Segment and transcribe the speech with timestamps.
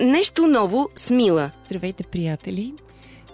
[0.00, 1.50] Нещо ново с Мила.
[1.66, 2.74] Здравейте, приятели!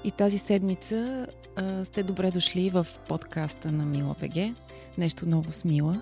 [0.04, 4.54] И тази седмица а, сте добре дошли в подкаста на Мила БГ.
[4.98, 6.00] Нещо ново с Мила.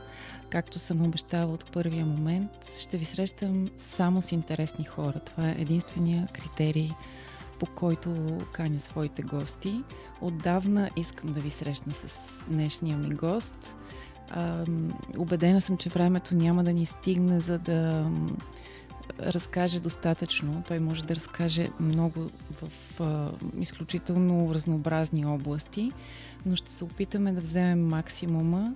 [0.50, 2.50] Както съм обещала от първия момент,
[2.80, 5.20] ще ви срещам само с интересни хора.
[5.20, 6.90] Това е единствения критерий,
[7.60, 9.82] по който каня своите гости.
[10.20, 13.76] Отдавна искам да ви срещна с днешния ми гост.
[15.18, 18.10] Убедена съм, че времето няма да ни стигне, за да
[19.20, 20.62] разкаже достатъчно.
[20.68, 25.92] Той може да разкаже много в а, изключително разнообразни области,
[26.46, 28.74] но ще се опитаме да вземем максимума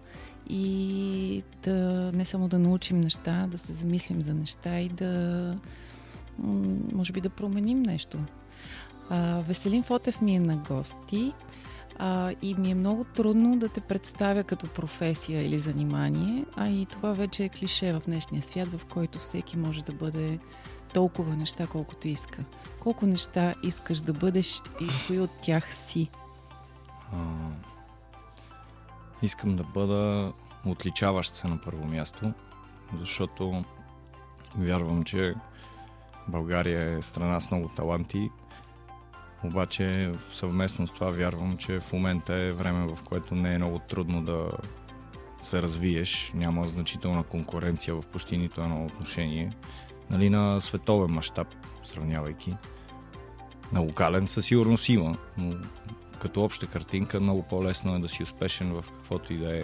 [0.50, 5.54] и да не само да научим неща, да се замислим за неща и да
[6.92, 8.18] може би да променим нещо.
[9.10, 11.32] А, Веселин Фотев ми е на гости
[11.98, 16.84] а, и ми е много трудно да те представя като професия или занимание, а и
[16.84, 20.38] това вече е клише в днешния свят, в който всеки може да бъде
[20.94, 22.44] толкова неща, колкото иска.
[22.80, 26.10] Колко неща искаш да бъдеш и кои от тях си?
[27.12, 27.18] А,
[29.22, 30.32] искам да бъда
[30.66, 32.32] отличаващ се на първо място,
[33.00, 33.64] защото
[34.56, 35.34] вярвам, че
[36.28, 38.30] България е страна с много таланти
[39.44, 43.78] обаче съвместно с това вярвам, че в момента е време, в което не е много
[43.78, 44.50] трудно да
[45.42, 46.32] се развиеш.
[46.34, 49.52] Няма значителна конкуренция в почти нито едно отношение.
[50.10, 51.48] Нали, на световен мащаб,
[51.82, 52.56] сравнявайки.
[53.72, 55.56] На локален със сигурност има, но
[56.18, 59.62] като обща картинка много по-лесно е да си успешен в каквото и да е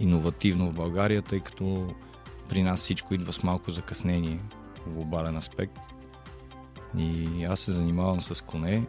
[0.00, 1.94] иновативно в България, тъй като
[2.48, 4.38] при нас всичко идва с малко закъснение
[4.86, 5.78] в глобален аспект–
[6.98, 8.86] и аз се занимавам с коне,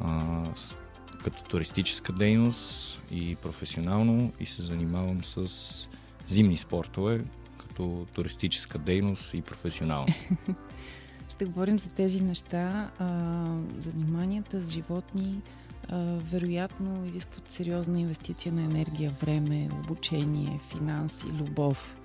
[0.00, 0.76] а, с,
[1.24, 5.88] като туристическа дейност и професионално и се занимавам с
[6.26, 7.24] зимни спортове,
[7.58, 10.14] като туристическа дейност и професионално.
[11.28, 12.90] Ще говорим за тези неща.
[12.98, 13.44] А,
[13.76, 15.40] заниманията с животни
[15.88, 15.96] а,
[16.32, 21.96] вероятно изискват сериозна инвестиция на енергия, време, обучение, финанси, любов.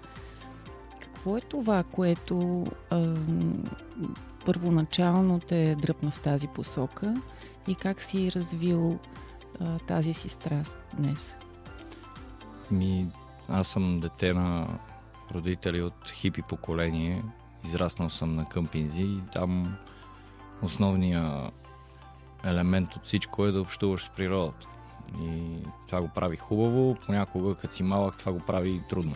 [1.02, 3.16] Какво е това, което а,
[4.46, 7.22] първоначално те дръпна в тази посока
[7.68, 9.00] и как си развил
[9.60, 11.38] а, тази си страст днес?
[12.72, 13.08] Ми,
[13.50, 14.68] аз съм дете на
[15.34, 17.24] родители от хипи поколение.
[17.66, 19.78] Израснал съм на къмпинзи и там
[20.62, 21.54] основният
[22.44, 24.68] елемент от всичко е да общуваш с природата.
[25.22, 25.58] И
[25.88, 29.16] това го прави хубаво, понякога като си малък това го прави трудно.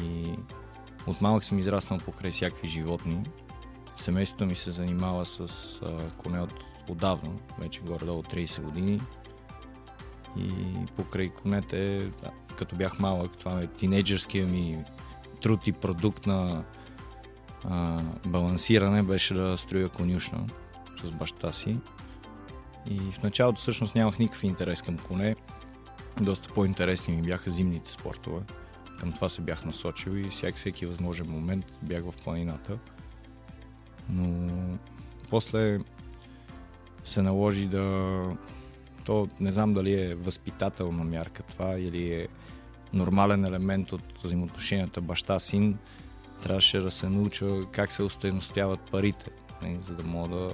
[0.00, 0.32] И
[1.06, 3.24] от малък съм израснал покрай всякакви животни
[3.96, 5.40] Семейството ми се занимава с
[5.82, 9.00] а, коне от отдавна, вече горе-долу 30 години.
[10.38, 10.50] И
[10.96, 14.84] покрай конете, да, като бях малък, това е тинейджърския ми
[15.42, 16.64] труд и продукт на
[17.64, 20.46] а, балансиране беше да строя конюшна
[21.04, 21.76] с баща си.
[22.86, 25.36] И в началото всъщност нямах никакъв интерес към коне.
[26.20, 28.42] Доста по-интересни ми бяха зимните спортове.
[29.00, 32.78] Към това се бях насочил и всяк всеки възможен момент бях в планината.
[34.08, 34.48] Но
[35.30, 35.80] после
[37.04, 38.36] се наложи да...
[39.04, 42.28] То не знам дали е възпитателна мярка това или е
[42.92, 45.78] нормален елемент от взаимоотношенията баща-син.
[46.42, 49.30] Трябваше да се науча как се устойностяват парите,
[49.62, 50.52] нали, за да мога да,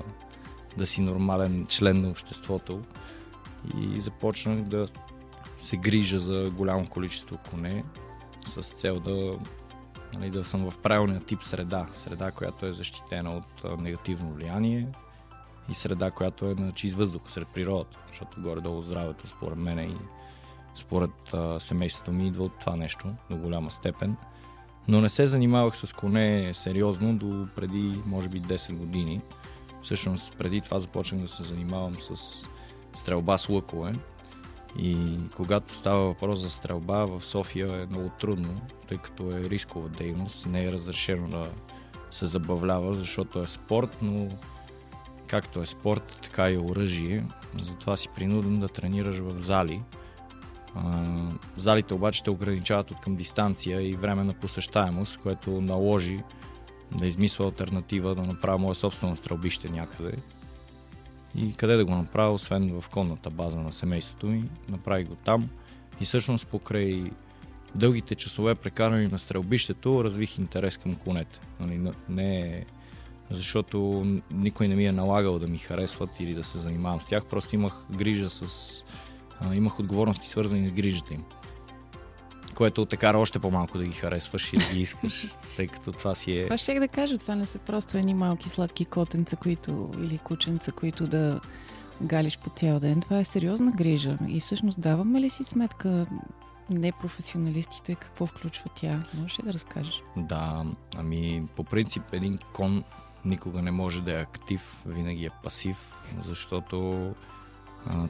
[0.76, 2.82] да си нормален член на обществото.
[3.80, 4.88] И започнах да
[5.58, 7.84] се грижа за голямо количество коне
[8.46, 9.38] с цел да
[10.18, 11.86] нали, да съм в правилния тип среда.
[11.92, 14.88] Среда, която е защитена от негативно влияние
[15.70, 19.96] и среда, която е на чист въздух сред природата, защото горе-долу здравето, според мен и
[20.74, 24.16] според а, семейството ми идва от това нещо до голяма степен.
[24.88, 29.20] Но не се занимавах с коне сериозно до преди, може би, 10 години.
[29.82, 32.48] Всъщност, преди това започнах да се занимавам с
[32.94, 33.94] стрелба с лъкове
[34.78, 39.88] и когато става въпрос за стрелба в София е много трудно, тъй като е рискова
[39.88, 41.50] дейност, не е разрешено да
[42.10, 44.28] се забавлява, защото е спорт, но
[45.26, 47.24] както е спорт, така и оръжие.
[47.58, 49.82] Затова си принуден да тренираш в зали.
[51.56, 56.22] Залите обаче те ограничават от към дистанция и време на посещаемост, което наложи
[56.98, 60.12] да измисля альтернатива да направя мое собствено стрелбище някъде
[61.34, 64.44] и къде да го направя, освен в конната база на семейството ми.
[64.68, 65.48] Направих го там
[66.00, 67.10] и всъщност покрай
[67.74, 71.40] дългите часове прекарани на стрелбището развих интерес към конете.
[71.60, 72.64] Нали, не е
[73.30, 77.24] защото никой не ми е налагал да ми харесват или да се занимавам с тях,
[77.24, 78.84] просто имах грижа с...
[79.54, 81.24] Имах отговорности свързани с грижата им.
[82.62, 86.14] което те кара още по-малко да ги харесваш и да ги искаш, тъй като това
[86.14, 86.42] си е...
[86.44, 90.72] Това ще да кажа, това не са просто едни малки сладки котенца, които, или кученца,
[90.72, 91.40] които да
[92.02, 93.00] галиш по цял ден.
[93.00, 94.18] Това е сериозна грижа.
[94.28, 96.06] И всъщност даваме ли си сметка
[96.70, 99.04] непрофесионалистите какво включва тя?
[99.14, 100.02] Можеш ли да разкажеш?
[100.16, 100.64] Да,
[100.96, 102.84] ами по принцип един кон
[103.24, 105.94] никога не може да е актив, винаги е пасив,
[106.24, 107.10] защото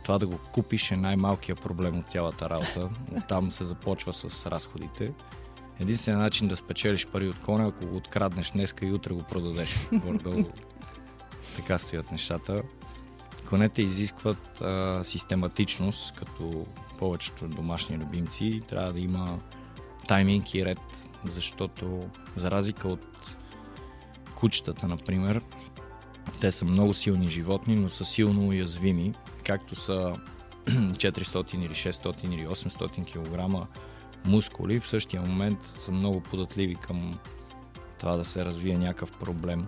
[0.05, 2.89] това да го купиш е най-малкият проблем от цялата работа.
[3.17, 5.13] Оттам се започва с разходите.
[5.81, 9.89] Единственият начин да спечелиш пари от коня, ако го откраднеш днеска и утре го продадеш.
[9.93, 10.45] Гордо,
[11.57, 12.63] така стоят нещата.
[13.49, 16.67] Конете изискват а, систематичност, като
[16.99, 18.61] повечето домашни любимци.
[18.69, 19.39] Трябва да има
[20.09, 23.37] тайминг и ред, защото за разлика от
[24.35, 25.43] кучетата, например,
[26.41, 29.15] те са много силни животни, но са силно уязвими,
[29.45, 30.17] както са
[30.67, 33.69] 400 или 600 или 800 кг
[34.27, 37.19] мускули, в същия момент са много податливи към
[37.99, 39.67] това да се развие някакъв проблем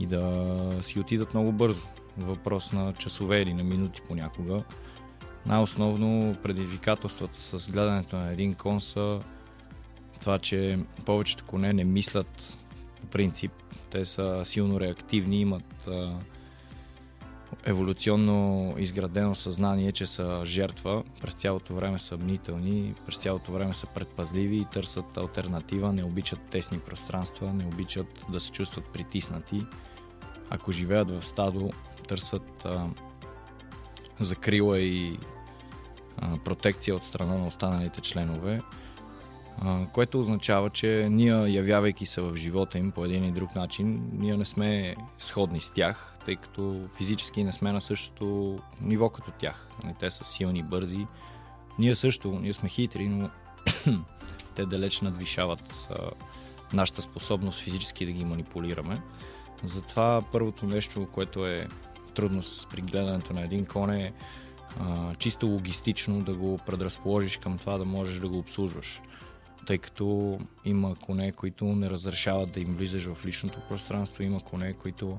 [0.00, 1.86] и да си отидат много бързо.
[2.18, 4.62] Въпрос на часове или на минути понякога.
[5.46, 9.20] Най-основно предизвикателствата с гледането на един кон са
[10.20, 12.58] това, че повечето коне не мислят
[13.00, 13.52] по принцип.
[13.90, 16.18] Те са силно реактивни, имат а,
[17.64, 21.04] еволюционно изградено съзнание, че са жертва.
[21.20, 26.40] През цялото време са мнителни, през цялото време са предпазливи и търсят альтернатива, не обичат
[26.50, 29.66] тесни пространства, не обичат да се чувстват притиснати.
[30.50, 31.70] Ако живеят в стадо,
[32.08, 32.86] търсят а,
[34.20, 35.18] закрила и
[36.16, 38.62] а, протекция от страна на останалите членове,
[39.92, 44.36] което означава, че ние, явявайки се в живота им по един или друг начин, ние
[44.36, 49.70] не сме сходни с тях, тъй като физически не сме на същото ниво като тях.
[49.84, 51.06] Нали, те са силни, бързи.
[51.78, 53.30] Ние също, ние сме хитри, но
[54.54, 55.88] те далеч надвишават
[56.72, 59.02] нашата способност физически да ги манипулираме.
[59.62, 61.68] Затова първото нещо, което е
[62.14, 64.12] трудност при гледането на един кон е
[64.80, 69.00] а, чисто логистично да го предразположиш към това да можеш да го обслужваш.
[69.68, 74.72] Тъй като има коне, които не разрешават да им влизаш в личното пространство, има коне,
[74.72, 75.18] които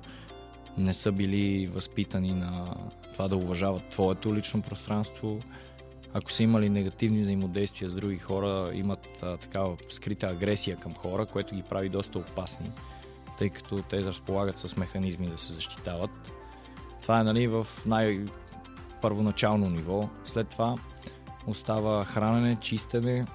[0.78, 2.75] не са били възпитани на
[3.12, 5.40] това да уважават твоето лично пространство.
[6.13, 11.25] Ако са имали негативни взаимодействия с други хора, имат а, такава скрита агресия към хора,
[11.25, 12.72] което ги прави доста опасни,
[13.38, 16.31] тъй като те разполагат с механизми да се защитават.
[17.02, 20.10] Това е нали, в най-първоначално ниво.
[20.25, 20.75] След това
[21.48, 23.25] остава хранене, чистене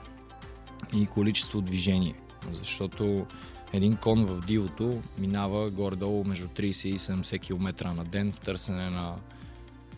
[0.94, 2.14] и количество движение.
[2.52, 3.26] Защото
[3.72, 8.90] един кон в дивото минава горе-долу между 30 и 70 км на ден в търсене
[8.90, 9.16] на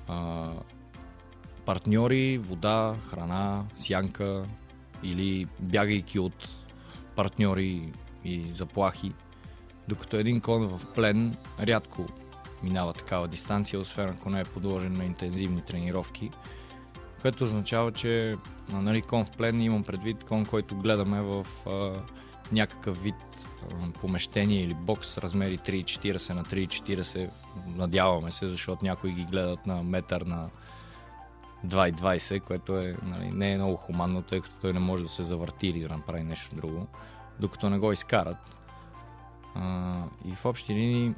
[0.09, 0.51] а,
[1.65, 4.45] партньори, вода, храна, сянка
[5.03, 6.49] или бягайки от
[7.17, 7.93] партньори
[8.25, 9.13] и заплахи.
[9.89, 12.07] Докато един кон в плен рядко
[12.63, 16.31] минава такава дистанция, освен ако не е подложен на интензивни тренировки,
[17.27, 18.37] което означава, че
[18.69, 22.03] нали, кон в плен имам предвид кон, който гледаме в а,
[22.53, 23.15] някакъв вид
[23.63, 27.31] а, помещение или бокс размери 3,40 на 3,40.
[27.77, 30.49] Надяваме се, защото някои ги гледат на метър на
[31.67, 35.23] 2,20, което е, нали, не е много хуманно, тъй като той не може да се
[35.23, 36.87] завърти или да направи нещо друго,
[37.41, 38.59] докато не го изкарат.
[39.55, 41.15] А, и в общи линии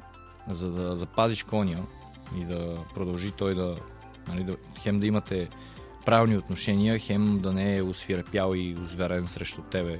[0.47, 1.77] за да запазиш коня
[2.37, 3.77] и да продължи той да,
[4.27, 5.49] нали, да хем да имате
[6.05, 9.99] правилни отношения, хем да не е усвирепял и озверен срещу тебе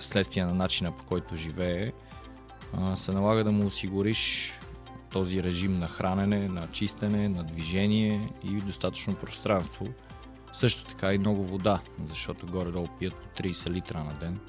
[0.00, 1.92] следствие на начина по който живее,
[2.94, 4.52] се налага да му осигуриш
[5.10, 9.86] този режим на хранене, на чистене, на движение и достатъчно пространство.
[10.52, 14.40] Също така и много вода, защото горе-долу пият по 30 литра на ден.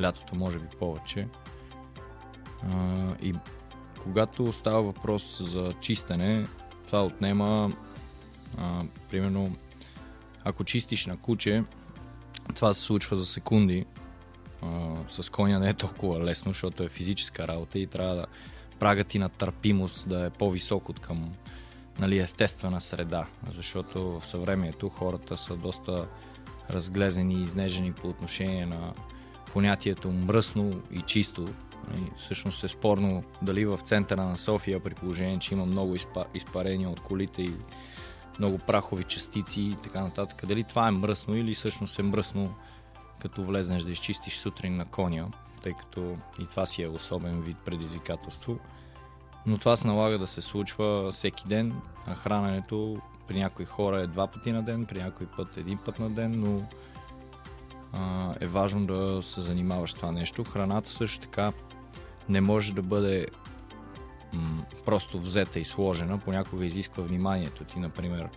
[0.00, 1.28] Лятото може би повече.
[3.22, 3.34] И
[4.02, 6.46] когато става въпрос за чистене,
[6.86, 7.72] това отнема,
[9.10, 9.56] примерно,
[10.44, 11.64] ако чистиш на куче,
[12.54, 13.86] това се случва за секунди.
[14.62, 18.26] А, с коня не е толкова лесно, защото е физическа работа и трябва да
[18.78, 21.32] прагът и на търпимост да е по-висок от към
[21.98, 26.06] нали, естествена среда, защото в съвремието хората са доста
[26.70, 28.92] разглезени и изнежени по отношение на
[29.52, 31.48] понятието мръсно и чисто,
[31.96, 35.96] и всъщност е спорно дали в центъра на София, при положение, че има много
[36.34, 37.52] изпарения от колите и
[38.40, 42.54] много прахови частици и така нататък, дали това е мръсно или всъщност е мръсно
[43.18, 45.26] като влезнеш да изчистиш сутрин на коня,
[45.62, 48.58] тъй като и това си е особен вид предизвикателство.
[49.46, 51.74] Но това се налага да се случва всеки ден,
[52.06, 52.96] а храненето
[53.28, 56.40] при някои хора е два пъти на ден, при някой път един път на ден,
[56.40, 56.62] но
[57.92, 60.44] а, е важно да се занимаваш това нещо.
[60.44, 61.52] Храната също така
[62.28, 63.26] не може да бъде
[64.32, 68.28] м- просто взета и сложена, понякога изисква вниманието ти, например,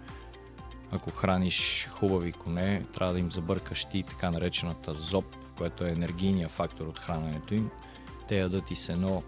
[0.91, 5.25] ако храниш хубави коне, трябва да им забъркаш ти така наречената зоб,
[5.57, 7.69] което е енергийния фактор от храненето им.
[8.27, 9.23] Те ядат и сено,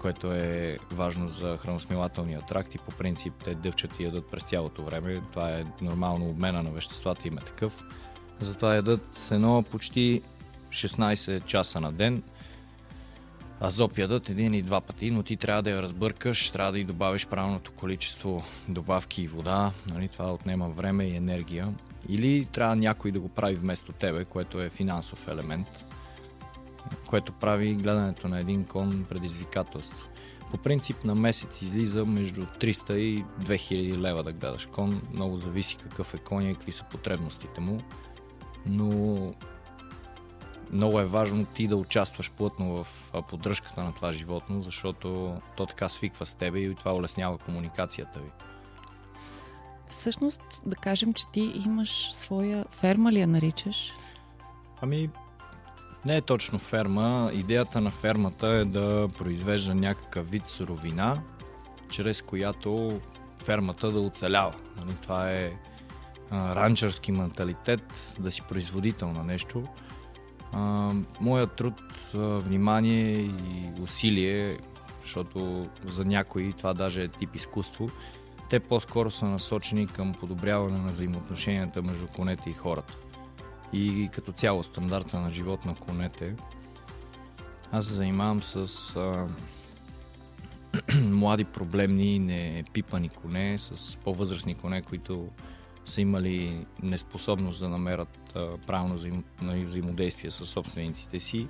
[0.00, 4.84] което е важно за храносмилателния тракт и по принцип те дъвчат и ядат през цялото
[4.84, 5.22] време.
[5.30, 7.84] Това е нормално обмена на веществата им е такъв.
[8.40, 10.22] Затова ядат сено почти
[10.68, 12.22] 16 часа на ден.
[13.60, 16.84] Азоп ядат един и два пъти, но ти трябва да я разбъркаш, трябва да й
[16.84, 19.72] добавиш правилното количество добавки и вода.
[19.86, 20.08] Нали?
[20.08, 21.74] Това отнема време и енергия.
[22.08, 25.86] Или трябва някой да го прави вместо тебе, което е финансов елемент,
[27.06, 30.08] което прави гледането на един кон предизвикателство.
[30.50, 35.02] По принцип на месец излиза между 300 и 2000 лева да гледаш кон.
[35.12, 37.80] Много зависи какъв е коня и какви са потребностите му.
[38.66, 39.32] Но
[40.72, 45.88] много е важно ти да участваш плътно в поддръжката на това животно, защото то така
[45.88, 48.30] свиква с тебе и това улеснява комуникацията ви.
[49.86, 53.92] Всъщност, да кажем, че ти имаш своя ферма ли я наричаш?
[54.80, 55.10] Ами,
[56.06, 57.30] не е точно ферма.
[57.32, 61.22] Идеята на фермата е да произвежда някакъв вид суровина,
[61.90, 63.00] чрез която
[63.42, 64.54] фермата да оцелява.
[64.76, 65.52] Нали, това е
[66.30, 69.64] а, ранчерски менталитет, да си производител на нещо.
[71.20, 71.74] Моят труд,
[72.14, 74.58] а, внимание и усилие,
[75.02, 77.88] защото за някои това даже е тип изкуство,
[78.50, 82.96] те по-скоро са насочени към подобряване на взаимоотношенията между конете и хората.
[83.72, 86.34] И като цяло стандарта на живот на конете.
[87.72, 89.26] Аз се занимавам с а,
[91.02, 95.28] млади проблемни, непипани коне, с по-възрастни коне, които
[95.86, 101.48] са имали неспособност да намерят правилно взаим, нали, взаимодействие с собствениците си.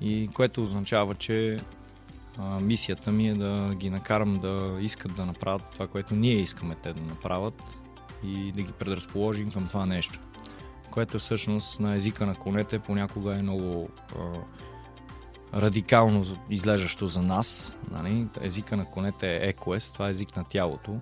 [0.00, 1.56] И което означава, че
[2.38, 6.74] а, мисията ми е да ги накарам да искат да направят това, което ние искаме
[6.74, 7.80] те да направят
[8.24, 10.20] и да ги предразположим към това нещо.
[10.90, 14.18] Което всъщност на езика на конете понякога е много а,
[15.60, 17.76] радикално излежащо за нас.
[17.90, 18.26] Нали?
[18.40, 21.00] Езика на конете е екоес, това е език на тялото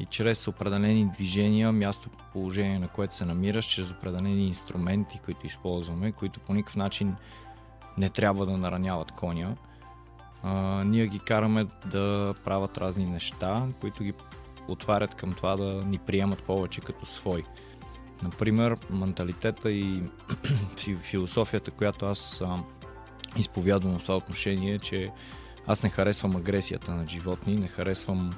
[0.00, 6.12] и чрез определени движения, място, положение на което се намираш, чрез определени инструменти, които използваме,
[6.12, 7.16] които по никакъв начин
[7.98, 9.56] не трябва да нараняват коня,
[10.42, 14.12] а, ние ги караме да правят разни неща, които ги
[14.68, 17.44] отварят към това да ни приемат повече като свой.
[18.24, 20.02] Например, менталитета и
[21.02, 22.62] философията, която аз а,
[23.36, 25.10] изповядвам в това отношение, че
[25.66, 28.32] аз не харесвам агресията на животни, не харесвам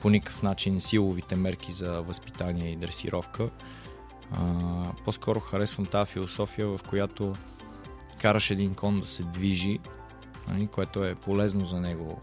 [0.00, 3.50] по никакъв начин силовите мерки за възпитание и дресировка.
[4.32, 4.42] А,
[5.04, 7.34] по-скоро харесвам тази философия, в която
[8.20, 9.78] караш един кон да се движи,
[10.48, 12.20] нали, което е полезно за него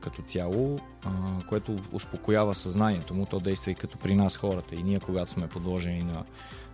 [0.00, 0.78] като цяло,
[1.48, 3.26] което успокоява съзнанието му.
[3.26, 4.74] То действа и като при нас хората.
[4.74, 6.24] И ние, когато сме подложени на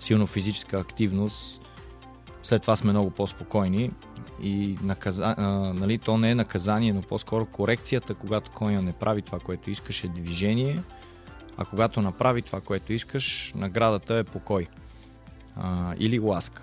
[0.00, 1.61] силно физическа активност,
[2.42, 3.90] след това сме много по-спокойни
[4.42, 5.34] и наказа...
[5.38, 9.70] а, нали, то не е наказание, но по-скоро корекцията, когато коня не прави това, което
[9.70, 10.82] искаш е движение,
[11.56, 14.66] а когато направи това, което искаш, наградата е покой
[15.56, 16.62] а, или ласка.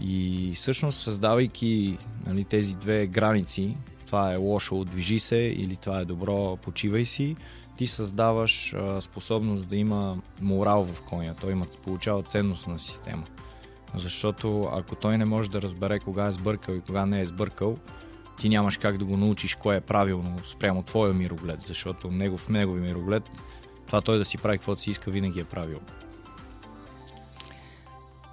[0.00, 6.04] И всъщност създавайки нали, тези две граници, това е лошо, движи се или това е
[6.04, 7.36] добро, почивай си,
[7.76, 13.24] ти създаваш а, способност да има морал в коня, той има, получава ценностна система.
[13.94, 17.76] Защото ако той не може да разбере кога е сбъркал и кога не е сбъркал,
[18.38, 22.80] ти нямаш как да го научиш кое е правилно спрямо твоя мироглед, защото негов, негови
[22.80, 23.22] мироглед,
[23.86, 25.78] това той да си прави каквото си иска, винаги е правил.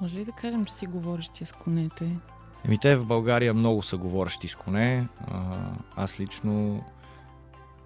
[0.02, 2.18] Може ли да кажем, че си говорещи с конете?
[2.66, 5.08] Еми те в България много са говорещи с коне.
[5.28, 5.58] А,
[5.96, 6.84] аз лично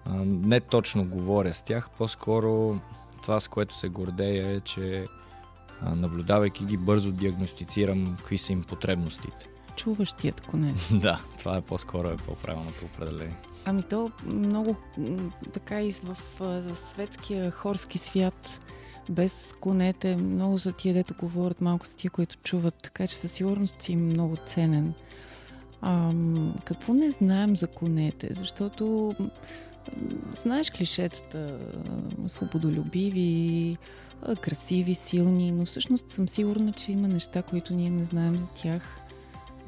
[0.04, 2.80] а, не точно говоря с тях, по-скоро
[3.22, 5.06] това с което се гордея е, че
[5.82, 9.48] наблюдавайки ги, бързо диагностицирам какви са им потребностите.
[9.76, 10.74] Чуващият коне.
[10.90, 13.36] да, това е по-скоро е по-правилното определение.
[13.64, 14.76] Ами то много
[15.52, 18.60] така и в за светския хорски свят
[19.10, 23.32] без конете, много за тия, дето говорят, малко с тия, които чуват, така че със
[23.32, 24.94] сигурност си много ценен.
[25.80, 26.12] А,
[26.64, 28.28] какво не знаем за конете?
[28.34, 29.14] Защото
[30.34, 31.58] знаеш клишетата,
[32.26, 33.76] свободолюбиви,
[34.40, 39.00] красиви, силни, но всъщност съм сигурна, че има неща, които ние не знаем за тях,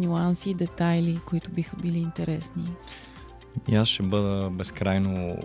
[0.00, 2.70] нюанси и детайли, които биха били интересни.
[3.68, 5.36] И аз ще бъда безкрайно,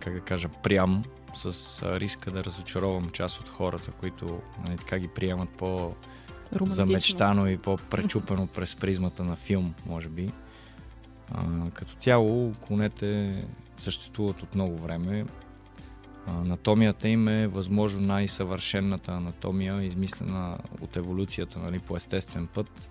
[0.00, 5.08] как да кажа, прям с риска да разочаровам част от хората, които нали, така ги
[5.08, 6.66] приемат по Романтично.
[6.68, 10.32] замечтано и по-пречупено през призмата на филм, може би.
[11.32, 13.44] А, като цяло, конете
[13.76, 15.24] съществуват от много време.
[16.28, 22.90] Анатомията им е възможно най-съвършенната анатомия, измислена от еволюцията нали, по естествен път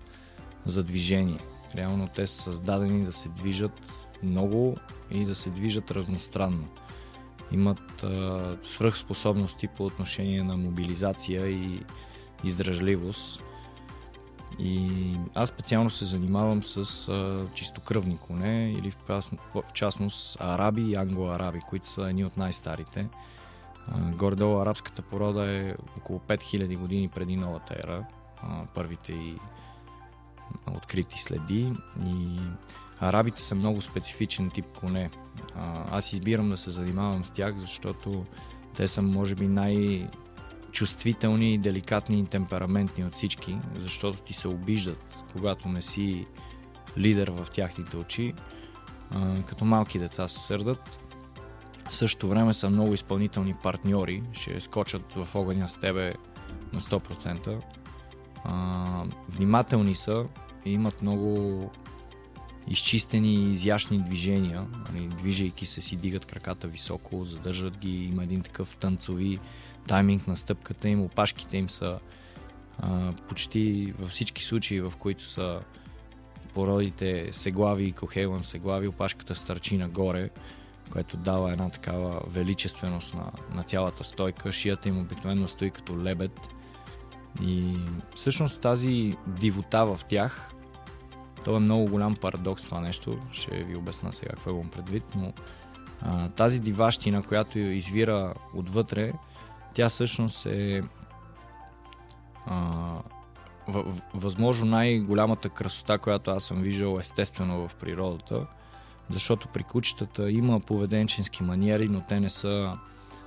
[0.64, 1.38] за движение.
[1.76, 4.76] Реално те са създадени да се движат много
[5.10, 6.68] и да се движат разностранно.
[7.52, 11.80] Имат а, свръхспособности по отношение на мобилизация и
[12.44, 13.42] издръжливост.
[14.58, 14.90] И
[15.34, 19.22] аз специално се занимавам с а, чистокръвни коне или в,
[19.54, 23.08] в частност араби и англо-араби, които са едни от най-старите.
[23.96, 28.06] Гордо арабската порода е около 5000 години преди новата ера.
[28.42, 29.36] А, първите и
[30.76, 31.72] открити следи
[32.06, 32.38] и
[33.00, 35.10] арабите са много специфичен тип коне.
[35.56, 38.24] А, аз избирам да се занимавам с тях, защото
[38.74, 40.08] те са може би най-
[40.72, 46.26] чувствителни, деликатни и темпераментни от всички, защото ти се обиждат, когато не си
[46.98, 48.34] лидер в тяхните очи.
[49.46, 51.00] Като малки деца се сърдат.
[51.90, 56.14] В същото време са много изпълнителни партньори, ще скочат в огъня с тебе
[56.72, 57.60] на 100%.
[58.44, 60.24] А, внимателни са
[60.64, 61.70] и имат много
[62.70, 64.66] изчистени и изящни движения.
[64.92, 69.38] Нали, движейки се си дигат краката високо, задържат ги, има един такъв танцови
[69.88, 71.98] тайминг на стъпката им, опашките им са
[72.78, 75.60] а, почти във всички случаи, в които са
[76.54, 80.30] породите сеглави и кохейлан сеглави, опашката стърчи нагоре,
[80.90, 84.52] което дава една такава величественост на, на цялата стойка.
[84.52, 86.48] Шията им обикновено стои като лебед.
[87.42, 87.76] И
[88.14, 90.52] всъщност тази дивота в тях,
[91.44, 95.32] то е много голям парадокс това нещо, ще ви обясна сега какво имам предвид, но
[96.00, 99.12] а, тази диващина, която извира отвътре,
[99.74, 100.82] тя всъщност е
[102.46, 102.98] а,
[104.14, 108.46] възможно най-голямата красота, която аз съм виждал естествено в природата,
[109.10, 112.78] защото при кучетата има поведенчески маниери, но те не са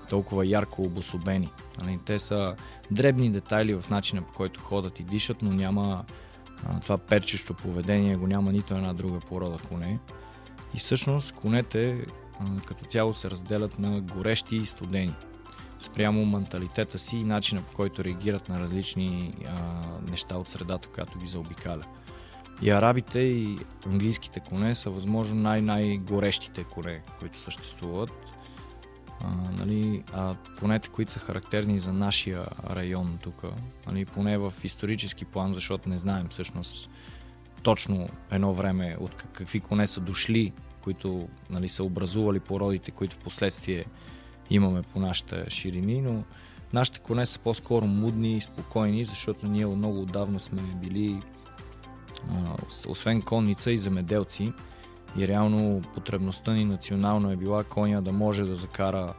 [0.10, 1.50] толкова ярко обособени.
[1.82, 2.00] Нали?
[2.06, 2.56] Те са
[2.92, 6.06] дребни детайли в начина по който ходят и дишат, но няма
[6.82, 10.00] това перчещо поведение, го няма нито една друга порода коне.
[10.74, 12.06] И всъщност конете
[12.66, 15.16] като цяло се разделят на горещи и студени
[15.84, 19.52] спрямо менталитета си и начина по който реагират на различни а,
[20.10, 21.86] неща от средата, която ги заобикаля.
[22.62, 28.34] И арабите и английските коне са възможно най-най-горещите коне, които съществуват.
[29.20, 33.44] А, нали, а конете, които са характерни за нашия район тук,
[33.88, 36.90] нали, поне в исторически план, защото не знаем всъщност
[37.64, 43.20] точно едно време от какви коне са дошли, които нали, са образували породите, които в
[43.20, 43.86] последствие
[44.52, 46.24] имаме по нашите ширини, но
[46.74, 51.22] нашите коне са по-скоро мудни и спокойни, защото ние много отдавна сме били
[52.88, 54.54] освен конница и земеделци
[55.18, 59.14] и реално потребността ни национално е била коня да може да закара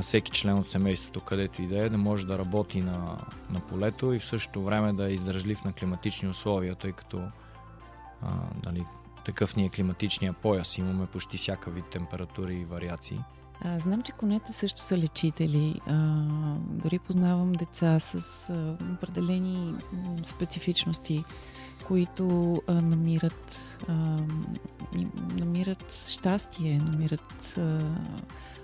[0.00, 3.18] всеки член от семейството, където и да е, да може да работи на,
[3.50, 7.22] на полето и в същото време да е издържлив на климатични условия, тъй като
[8.22, 8.28] а,
[8.62, 8.84] дали,
[9.24, 10.78] такъв ни е климатичния пояс.
[10.78, 13.20] Имаме почти всякакви температури и вариации.
[13.60, 15.80] А, знам, че конете също са лечители.
[15.86, 15.94] А,
[16.58, 19.74] дори познавам деца с а, определени
[20.22, 21.24] специфичности,
[21.86, 24.18] които а, намират, а,
[25.38, 27.94] намират щастие, намират а,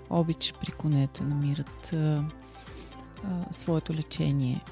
[0.09, 2.23] обич при конете, намират а,
[3.23, 4.63] а, своето лечение.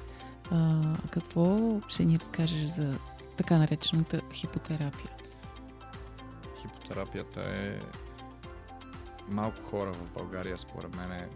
[0.51, 2.99] А, какво ще ни разкажеш за
[3.37, 5.11] така наречената хипотерапия?
[6.61, 7.79] Хипотерапията е
[9.29, 11.29] малко хора в България, според мен,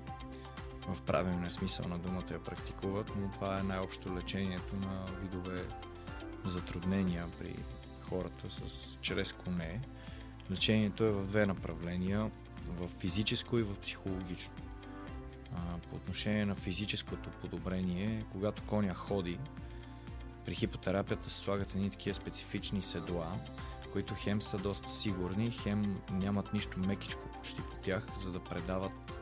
[0.88, 5.66] в правилния смисъл на думата я практикуват, но това е най-общо лечението на видове
[6.46, 7.56] затруднения при
[8.10, 9.82] хората с, чрез коне.
[10.52, 12.32] Лечението е в две направления
[12.68, 14.56] в физическо и в психологично.
[15.90, 19.40] По отношение на физическото подобрение, когато коня ходи,
[20.46, 23.28] при хипотерапията се слагат едни такива специфични седла,
[23.92, 29.20] които хем са доста сигурни, хем нямат нищо мекичко почти по тях, за да предават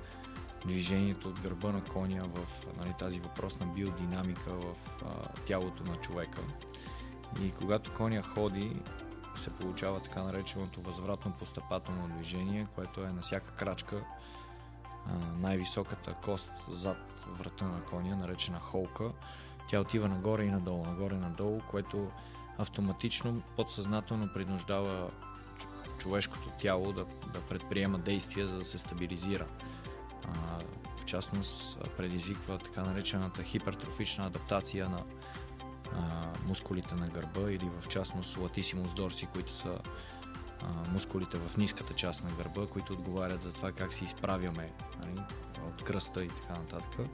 [0.65, 6.41] движението от гърба на коня в нали, тази въпросна биодинамика в а, тялото на човека.
[7.41, 8.81] И когато коня ходи,
[9.35, 14.03] се получава така нареченото възвратно постъпателно движение, което е на всяка крачка
[15.05, 19.11] а, най-високата кост зад врата на коня, наречена холка.
[19.69, 22.11] Тя отива нагоре и надолу, нагоре и надолу, което
[22.57, 25.11] автоматично, подсъзнателно принуждава
[26.01, 29.45] човешкото тяло да, да предприема действия, за да се стабилизира.
[30.23, 30.59] А,
[30.97, 35.03] в частност, предизвиква така наречената хипертрофична адаптация на
[35.95, 39.79] а, мускулите на гърба или в частност латисимус дорси, които са
[40.61, 45.21] а, мускулите в ниската част на гърба, които отговарят за това как се изправяме нали,
[45.67, 47.07] от кръста и така нататък.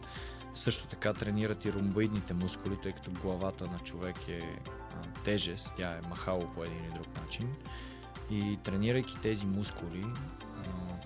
[0.53, 5.91] Също така тренират и ромбоидните мускули, тъй като главата на човек е а, тежест, тя
[5.91, 7.55] е махало по един или друг начин.
[8.31, 10.05] И тренирайки тези мускули,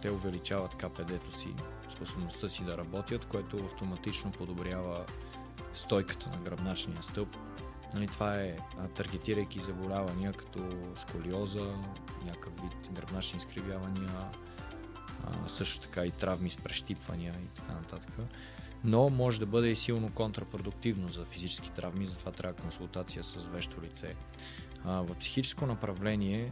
[0.02, 1.48] те увеличават КПД-то си,
[1.90, 5.06] способността си да работят, което автоматично подобрява
[5.74, 7.38] стойката на гръбначния стълб.
[7.94, 8.58] Нали, това е
[8.96, 10.60] таргетирайки заболявания като
[10.96, 11.74] сколиоза,
[12.26, 14.12] някакъв вид гръбначни изкривявания,
[15.48, 18.12] също така и травми с прещипвания и така нататък.
[18.84, 23.82] Но може да бъде и силно контрапродуктивно за физически травми, затова трябва консултация с вещо
[23.82, 24.16] лице.
[24.86, 26.52] В психическо направление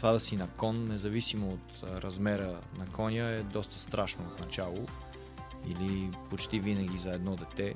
[0.00, 4.86] това да си на кон, независимо от размера на коня, е доста страшно от начало
[5.66, 7.74] или почти винаги за едно дете.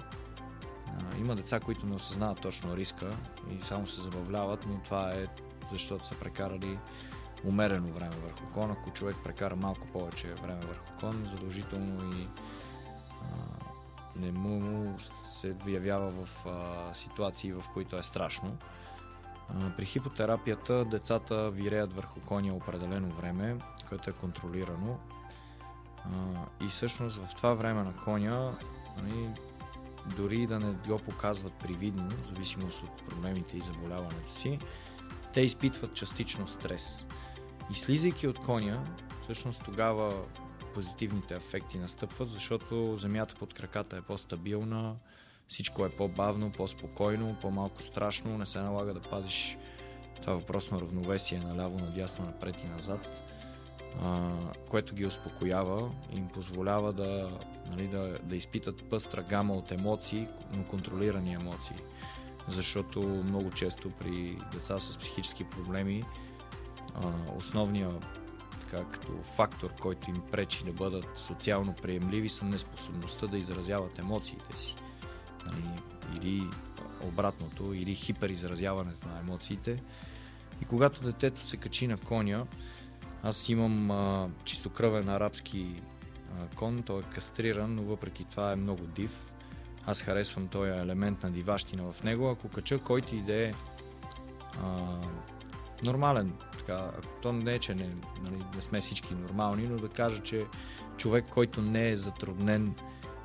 [1.19, 3.17] Има деца, които не осъзнават точно риска
[3.51, 5.27] и само се забавляват, но това е
[5.71, 6.79] защото са прекарали
[7.45, 8.71] умерено време върху кон.
[8.71, 12.29] Ако човек прекара малко повече време върху кон, задължително и
[14.17, 18.57] не му се явява в а, ситуации, в които е страшно.
[19.77, 23.57] При хипотерапията децата виреят върху коня определено време,
[23.89, 24.99] което е контролирано.
[26.61, 28.53] И всъщност в това време на коня,
[29.03, 29.29] нали,
[30.17, 34.59] дори да не го показват привидно, в зависимост от проблемите и заболяването си,
[35.33, 37.07] те изпитват частично стрес.
[37.71, 38.85] И слизайки от коня,
[39.23, 40.23] всъщност тогава
[40.75, 44.97] позитивните ефекти настъпват, защото земята под краката е по-стабилна,
[45.49, 49.59] всичко е по-бавно, по-спокойно, по-малко страшно, не се налага да пазиш
[50.23, 53.09] това въпрос на равновесие наляво, надясно, напред и назад,
[54.03, 54.31] а,
[54.71, 57.39] което ги успокоява и им позволява да,
[57.71, 61.77] нали, да, да изпитат пъстра гама от емоции, но контролирани емоции.
[62.49, 66.05] Защото много често при деца с психически проблеми
[66.95, 68.05] а, основният
[68.61, 74.57] така, като фактор, който им пречи да бъдат социално приемливи, са неспособността да изразяват емоциите
[74.57, 74.77] си
[75.47, 75.83] нали,
[76.17, 76.51] или
[77.03, 79.83] обратното, или хиперизразяването на емоциите.
[80.63, 82.47] И когато детето се качи на коня,
[83.23, 85.83] аз имам а, чистокръвен арабски
[86.39, 89.33] а, кон, той е кастриран, но въпреки това е много див.
[89.87, 92.29] Аз харесвам този елемент на диващина в него.
[92.31, 93.55] Ако кача който иде
[94.63, 94.99] а,
[95.83, 96.91] нормален, така,
[97.23, 97.89] то не е, че не,
[98.23, 100.47] нали, не сме всички нормални, но да кажа, че
[100.97, 102.75] човек, който не е затруднен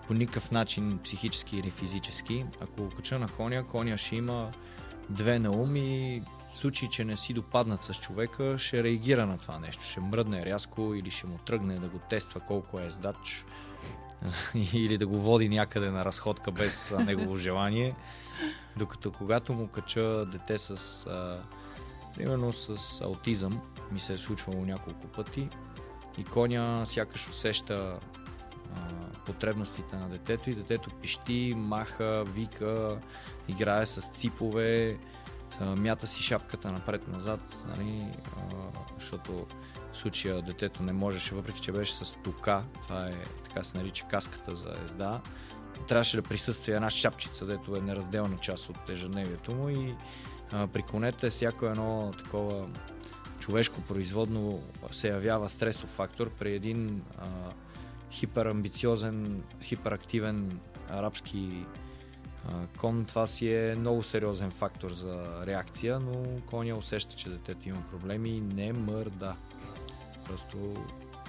[0.10, 2.46] по никакъв начин психически или физически.
[2.62, 4.52] Ако кача на коня, коня ще има
[5.10, 9.38] две на ум и в случай, че не си допаднат с човека, ще реагира на
[9.38, 9.84] това нещо.
[9.84, 13.46] Ще мръдне рязко или ще му тръгне да го тества колко е ездач
[14.74, 17.96] или да го води някъде на разходка без негово желание.
[18.78, 21.44] Докато когато му кача дете с а,
[22.16, 25.50] примерно с аутизъм, ми се е случвало няколко пъти
[26.18, 28.00] и коня сякаш усеща
[29.26, 32.98] потребностите на детето и детето пищи, маха, вика,
[33.48, 34.98] играе с ципове,
[35.62, 38.06] мята си шапката напред-назад, нали,
[39.00, 39.48] защото
[39.92, 44.06] в случая детето не можеше, въпреки че беше с тука, това е така се нарича
[44.10, 45.22] каската за езда,
[45.88, 49.96] трябваше да присъства една шапчица, дето е неразделна част от ежедневието му и
[50.74, 52.68] при конете всяко едно такова
[53.40, 57.26] човешко производно се явява стресов фактор при един а,
[58.12, 61.66] хиперамбициозен, хиперактивен арабски
[62.78, 67.82] кон, това си е много сериозен фактор за реакция, но коня усеща, че детето има
[67.92, 69.36] проблеми и не мърда.
[70.26, 70.58] Просто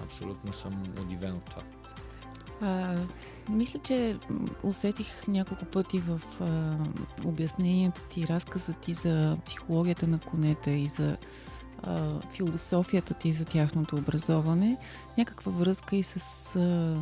[0.02, 1.62] абсолютно съм удивен от това.
[2.62, 2.96] А,
[3.48, 4.18] мисля, че
[4.62, 6.76] усетих няколко пъти в а,
[7.24, 11.16] обясненията ти, разказа ти за психологията на конете и за
[11.82, 14.76] а, философията ти за тяхното образоване,
[15.18, 16.16] някаква връзка и с
[16.56, 16.96] а,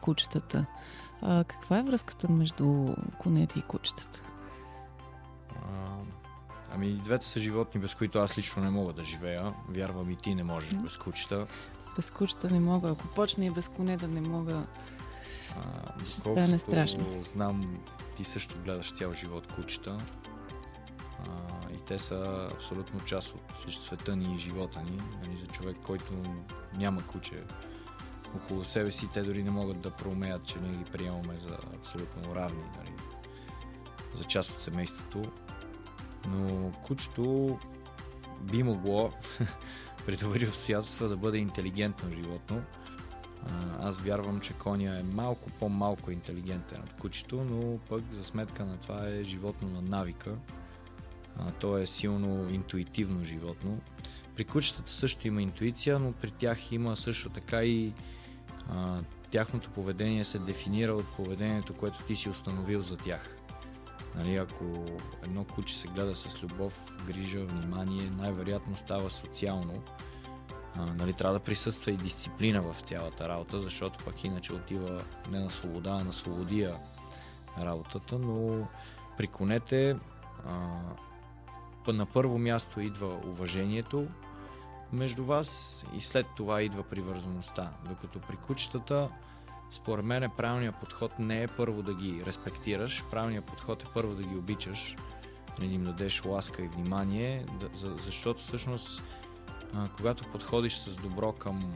[0.00, 0.66] кучетата.
[1.22, 4.22] А, каква е връзката между конете и кучетата?
[5.50, 5.96] А,
[6.74, 9.54] ами, двете са животни, без които аз лично не мога да живея.
[9.68, 10.82] Вярвам и ти не можеш mm.
[10.82, 11.46] без кучета.
[11.96, 12.90] Без кучета не мога.
[12.90, 14.62] Ако почне и без коне да не мога,
[15.56, 17.04] а, ще стане страшно.
[17.22, 17.78] Знам,
[18.16, 19.98] ти също гледаш цял живот кучета
[21.74, 25.02] и те са абсолютно част от света ни и живота ни.
[25.22, 26.12] Нали, за човек, който
[26.76, 27.42] няма куче
[28.36, 32.34] около себе си, те дори не могат да проумеят, че ние ги приемаме за абсолютно
[32.34, 32.92] равни, нали,
[34.14, 35.24] за част от семейството.
[36.28, 37.58] Но кучето
[38.40, 39.12] би могло
[40.06, 42.62] при добри обстоятелства да бъде интелигентно животно.
[43.80, 48.76] Аз вярвам, че коня е малко по-малко интелигентен от кучето, но пък за сметка на
[48.76, 50.36] това е животно на навика.
[51.38, 53.78] А, то е силно интуитивно животно.
[54.36, 57.92] При кучетата също има интуиция, но при тях има също така и
[58.70, 63.38] а, тяхното поведение се дефинира от поведението, което ти си установил за тях.
[64.14, 64.86] Нали, ако
[65.22, 69.82] едно куче се гледа с любов, грижа, внимание, най-вероятно става социално.
[70.76, 75.38] А, нали, трябва да присъства и дисциплина в цялата работа, защото пък иначе отива не
[75.38, 76.74] на свобода, а на свободия
[77.62, 78.66] работата, но
[79.16, 79.96] при конете
[80.46, 80.78] а,
[81.92, 84.06] на първо място идва уважението
[84.92, 87.72] между вас и след това идва привързаността.
[87.88, 89.08] Докато при кучетата
[89.70, 94.22] според мен правилният подход не е първо да ги респектираш, правилният подход е първо да
[94.22, 94.96] ги обичаш,
[95.58, 99.02] да им дадеш ласка и внимание, защото всъщност
[99.96, 101.72] когато подходиш с добро към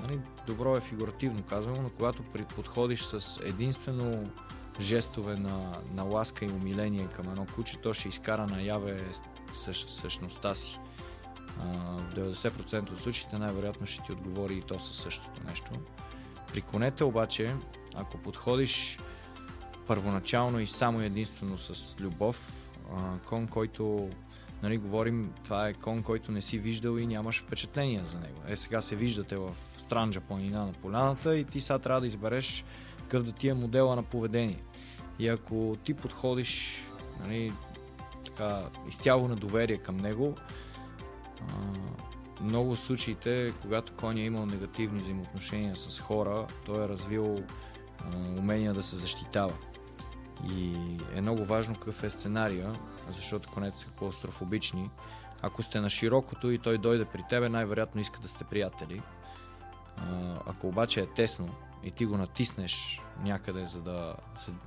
[0.00, 2.22] нали, добро е фигуративно казано, но когато
[2.56, 4.30] подходиш с единствено
[4.80, 9.04] жестове на, на ласка и умиление към едно куче, то ще изкара наяве
[9.52, 10.78] същ, същността си.
[11.58, 15.70] В 90% от случаите най-вероятно ще ти отговори и то със същото нещо.
[16.52, 17.54] При конете обаче,
[17.94, 18.98] ако подходиш
[19.86, 22.68] първоначално и само единствено с любов,
[23.24, 24.10] кон, който,
[24.62, 28.40] нали, говорим, това е кон, който не си виждал и нямаш впечатление за него.
[28.46, 32.64] Е, сега се виждате в странджа планина на поляната и ти сега трябва да избереш
[33.06, 34.62] какъв да ти е модела на поведение.
[35.18, 36.82] И ако ти подходиш
[37.20, 37.52] нали,
[38.24, 40.36] така, изцяло на доверие към него,
[42.40, 47.42] много случаите, когато коня е имал негативни взаимоотношения с хора, той е развил
[48.38, 49.54] умения да се защитава.
[50.50, 50.74] И
[51.14, 52.74] е много важно какъв е сценария,
[53.10, 54.90] защото конете са клаустрофобични.
[55.42, 59.02] Ако сте на широкото и той дойде при тебе, най-вероятно иска да сте приятели.
[60.46, 64.14] Ако обаче е тесно и ти го натиснеш някъде, за да,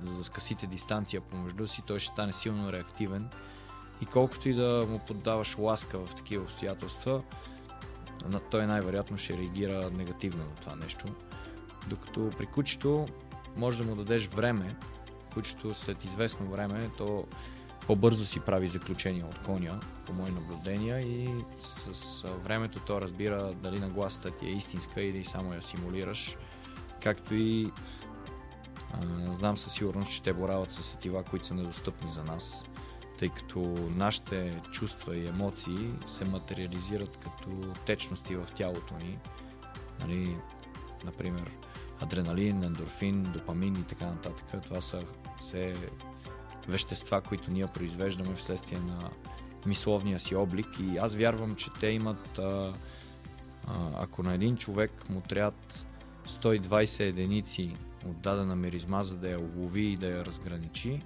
[0.00, 3.28] за да скъсите дистанция помежду си, той ще стане силно реактивен.
[4.00, 7.22] И колкото и да му поддаваш ласка в такива обстоятелства,
[8.50, 11.06] той най-вероятно ще реагира негативно на това нещо.
[11.86, 13.06] Докато при кучето
[13.56, 14.76] може да му дадеш време,
[15.34, 17.24] кучето след известно време, то
[17.90, 23.80] по-бързо си прави заключения от коня, по мои наблюдения и с времето то разбира дали
[23.80, 26.36] нагласата ти е истинска или само я симулираш.
[27.02, 27.70] Както и
[28.92, 32.64] а, знам със сигурност, че те борават с сетива, които са недостъпни за нас
[33.18, 33.60] тъй като
[33.94, 39.18] нашите чувства и емоции се материализират като течности в тялото ни.
[40.00, 40.36] Нали,
[41.04, 41.50] например,
[42.00, 44.64] адреналин, ендорфин, допамин и така нататък.
[44.64, 45.02] Това са
[45.38, 45.74] все
[46.68, 49.10] вещества, които ние произвеждаме вследствие на
[49.66, 52.72] мисловния си облик и аз вярвам, че те имат а,
[53.66, 55.86] а, ако на един човек му трябват
[56.28, 61.02] 120 единици от дадена миризма, за да я улови и да я разграничи,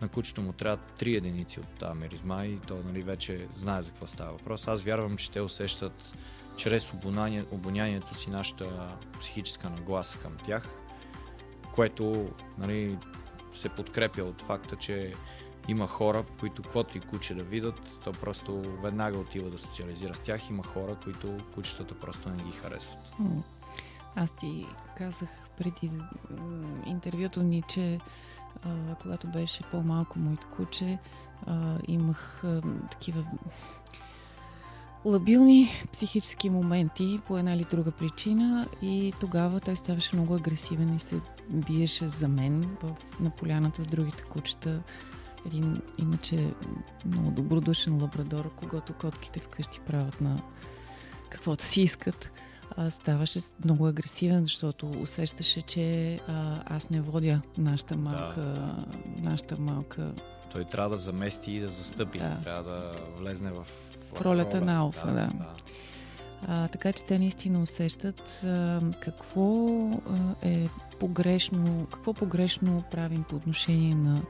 [0.00, 3.90] на кучето му трябва три единици от тази миризма и то нали, вече знае за
[3.90, 4.68] какво става въпрос.
[4.68, 6.14] Аз вярвам, че те усещат
[6.56, 10.68] чрез обоняние, обонянието си нашата психическа нагласа към тях,
[11.74, 12.98] което нали,
[13.52, 15.12] се подкрепя от факта, че
[15.68, 20.18] има хора, които каквото и куче да видят, то просто веднага отива да социализира с
[20.18, 20.50] тях.
[20.50, 23.12] Има хора, които кучетата просто не ги харесват.
[24.16, 24.66] Аз ти
[24.98, 25.90] казах преди
[26.86, 27.98] интервюто ни, че
[28.62, 30.98] а, когато беше по-малко моето куче,
[31.46, 33.24] а, имах а, такива
[35.04, 40.98] лабилни психически моменти по една или друга причина и тогава той ставаше много агресивен и
[40.98, 44.82] се биеше за мен в, на поляната с другите кучета.
[45.46, 46.54] Един иначе
[47.04, 50.42] много добродушен лабрадор, когато котките вкъщи правят на
[51.30, 52.30] каквото си искат
[52.76, 58.84] а, ставаше много агресивен, защото усещаше, че а, аз не водя нашата малка, да.
[59.22, 60.12] нашата малка...
[60.52, 62.18] Той трябва да замести и да застъпи.
[62.18, 62.36] Да.
[62.44, 63.66] Трябва да влезне в,
[64.14, 65.12] в ролята на алфа, да.
[65.12, 65.20] да.
[65.20, 65.54] да.
[66.46, 70.68] А, така че те наистина усещат а, какво а, е
[71.00, 74.22] погрешно, какво погрешно правим по отношение на,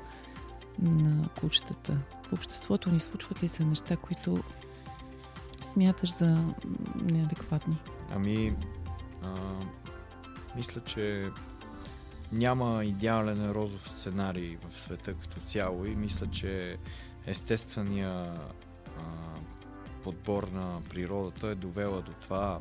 [0.79, 1.99] на кучетата.
[2.29, 4.43] В обществото ни случват ли се неща, които
[5.65, 6.45] смяташ за
[7.03, 7.77] неадекватни?
[8.11, 8.57] Ами,
[9.23, 9.35] а,
[10.57, 11.31] мисля, че
[12.33, 16.77] няма идеален розов сценарий в света като цяло и мисля, че
[17.27, 18.35] естествения
[18.99, 19.03] а,
[20.05, 22.61] подбор на природата е довела до това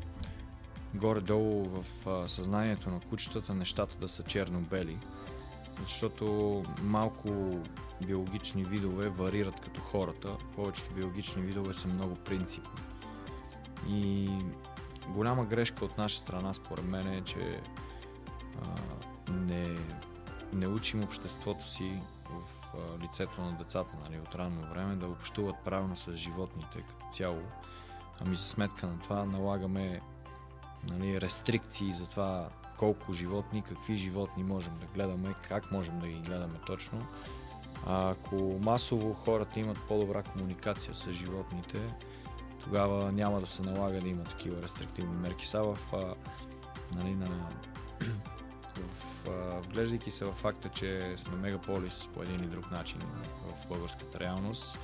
[0.94, 1.84] горе-долу в
[2.28, 4.98] съзнанието на кучетата нещата да са черно-бели,
[5.82, 7.60] защото малко
[8.06, 12.82] биологични видове варират като хората, повечето биологични видове са много принципни.
[13.88, 14.30] И
[15.08, 17.60] голяма грешка от наша страна, според мен, е, че
[18.62, 18.74] а,
[19.32, 19.76] не,
[20.52, 22.57] не учим обществото си в
[23.02, 27.42] лицето на децата нали, от ранно време да общуват правилно с животните като цяло.
[28.20, 30.00] Ами за сметка на това налагаме
[30.90, 36.20] нали, рестрикции за това колко животни, какви животни можем да гледаме, как можем да ги
[36.20, 37.06] гледаме точно.
[37.86, 41.94] А ако масово хората имат по-добра комуникация с животните,
[42.60, 45.46] тогава няма да се налага да има такива рестриктивни мерки.
[45.46, 46.14] Са в, а,
[46.98, 47.50] нали, на,
[48.76, 53.02] в, а, вглеждайки се в факта, че сме мегаполис по един или друг начин
[53.42, 54.78] в българската реалност,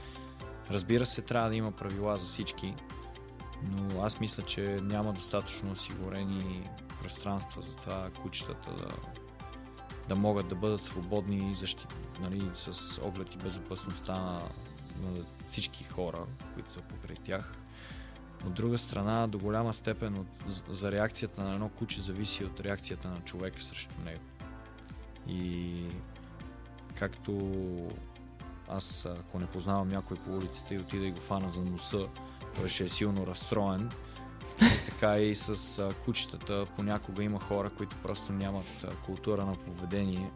[0.71, 2.75] разбира се, трябва да има правила за всички,
[3.63, 6.71] но аз мисля, че няма достатъчно осигурени
[7.03, 8.89] пространства за това кучетата да,
[10.09, 14.41] да могат да бъдат свободни и защит, нали, с оглед и безопасността на,
[15.03, 17.55] на всички хора, които са покрай тях.
[18.47, 20.27] От друга страна, до голяма степен от,
[20.69, 24.23] за реакцията на едно куче зависи от реакцията на човека срещу него.
[25.29, 25.75] И
[26.95, 27.61] както
[28.69, 32.07] аз, ако не познавам някой по улицата и отида и го фана за носа,
[32.57, 33.91] той ще е силно разстроен.
[34.61, 39.57] И така и с а, кучетата понякога има хора, които просто нямат а, култура на
[39.57, 40.31] поведение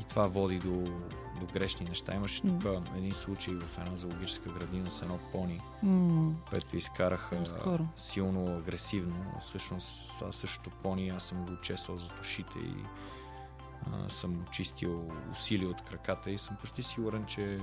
[0.00, 0.92] и това води до,
[1.40, 2.14] до грешни неща.
[2.14, 2.58] Имаше М.
[2.58, 7.86] тук един случай в една зоологическа градина с едно пони, М, което изкараха Скоро.
[7.96, 9.24] силно агресивно.
[9.40, 12.74] Всъщност това същото пони аз съм го чесал за ушите и
[13.92, 17.58] а, съм очистил усилия от краката и съм почти сигурен, че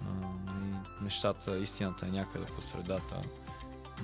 [0.00, 0.04] а,
[0.52, 3.22] нали, нещата, истината е някъде по средата.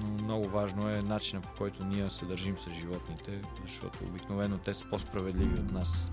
[0.03, 4.75] Но много важно е начинът по който ние се държим с животните, защото обикновено те
[4.75, 6.11] са по-справедливи от нас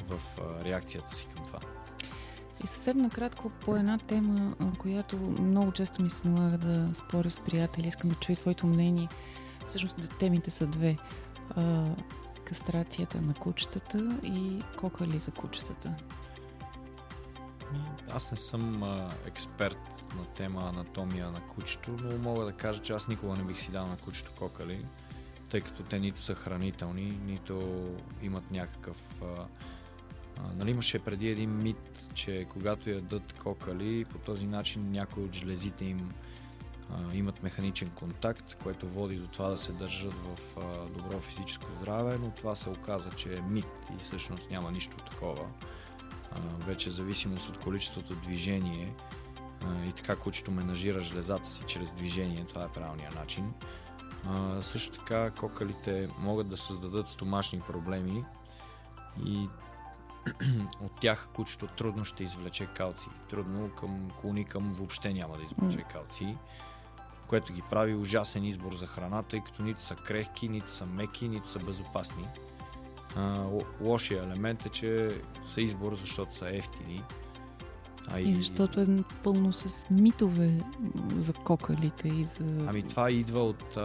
[0.00, 0.20] в
[0.64, 1.58] реакцията си към това.
[2.64, 7.40] И съвсем накратко по една тема, която много често ми се налага да споря с
[7.40, 9.08] приятели, искам да чуя твоето мнение.
[9.66, 10.96] Всъщност темите са две.
[11.56, 11.86] А,
[12.44, 15.94] кастрацията на кучетата и кокали за кучетата.
[17.72, 22.82] Ми, Аз не съм а, експерт на тема анатомия на кучето, но мога да кажа,
[22.82, 24.86] че аз никога не бих си дал на кучето кокали,
[25.50, 27.84] тъй като те нито са хранителни, нито
[28.22, 29.22] имат някакъв...
[29.22, 29.46] А,
[30.56, 35.84] нали имаше преди един мит, че когато ядат кокали, по този начин някои от железите
[35.84, 36.10] им
[36.90, 41.66] а, имат механичен контакт, което води до това да се държат в а, добро физическо
[41.80, 45.46] здраве, но това се оказа, че е мит и всъщност няма нищо такова
[46.30, 48.94] а, вече зависимост от количеството движение
[49.64, 53.52] а, и така кучето менажира железата си чрез движение, това е правилният начин.
[54.24, 58.24] А, също така кокалите могат да създадат стомашни проблеми
[59.24, 59.48] и
[60.84, 63.08] от тях кучето трудно ще извлече калци.
[63.28, 66.36] Трудно към клони към въобще няма да извлече калци,
[67.26, 71.28] което ги прави ужасен избор за храна, тъй като нито са крехки, нито са меки,
[71.28, 72.28] нито са безопасни.
[73.16, 77.02] А, ло- лошия елемент е, че са избор, защото са ефтини.
[78.08, 78.86] А И защото е
[79.22, 80.60] пълно с митове
[81.16, 82.64] за кокалите и за...
[82.68, 83.76] Ами това идва от,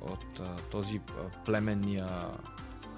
[0.00, 1.00] от а, този
[1.44, 2.30] племенния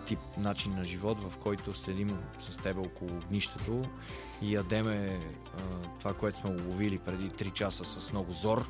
[0.07, 3.85] тип начин на живот, в който седим с тебе около огнището
[4.43, 5.21] и ядеме
[5.57, 5.61] а,
[5.99, 8.69] това, което сме уловили преди 3 часа с много зор.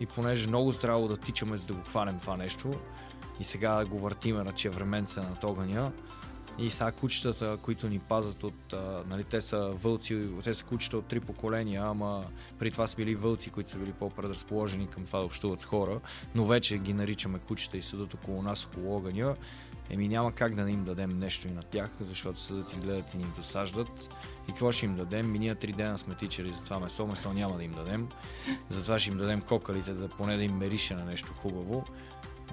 [0.00, 2.74] И понеже много здраво да тичаме за да го хванем това нещо
[3.40, 5.92] и сега го въртиме на чевременце над огъня,
[6.60, 8.74] и сега кучетата, които ни пазят от...
[9.08, 12.24] Нали, те са вълци, те са кучета от три поколения, ама
[12.58, 16.00] при това са били вълци, които са били по-предразположени към това да общуват с хора,
[16.34, 19.36] но вече ги наричаме кучета и седат около нас, около огъня.
[19.90, 23.14] Еми няма как да не им дадем нещо и на тях, защото седат и гледат
[23.14, 24.08] и ни досаждат.
[24.48, 25.30] И какво ще им дадем?
[25.30, 28.08] Ми ние три дена сме тичали за това месо, месо няма да им дадем.
[28.68, 31.84] Затова ще им дадем кокалите, да поне да им мерише на нещо хубаво.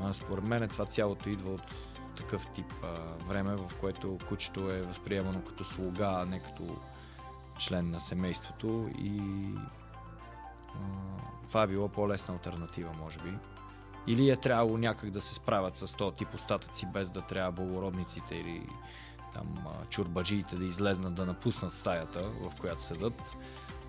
[0.04, 2.88] А, според мен това цялото идва от такъв тип а,
[3.28, 6.64] време, в което кучето е възприемано като слуга, а не като
[7.60, 9.22] член на семейството и
[10.68, 10.80] а,
[11.48, 13.34] това е било по-лесна альтернатива, може би.
[14.08, 18.36] Или е трябвало някак да се справят с този тип остатъци, без да трябва благородниците
[18.36, 18.68] или
[19.34, 23.38] там чурбаджиите да излезнат да напуснат стаята, в която седат.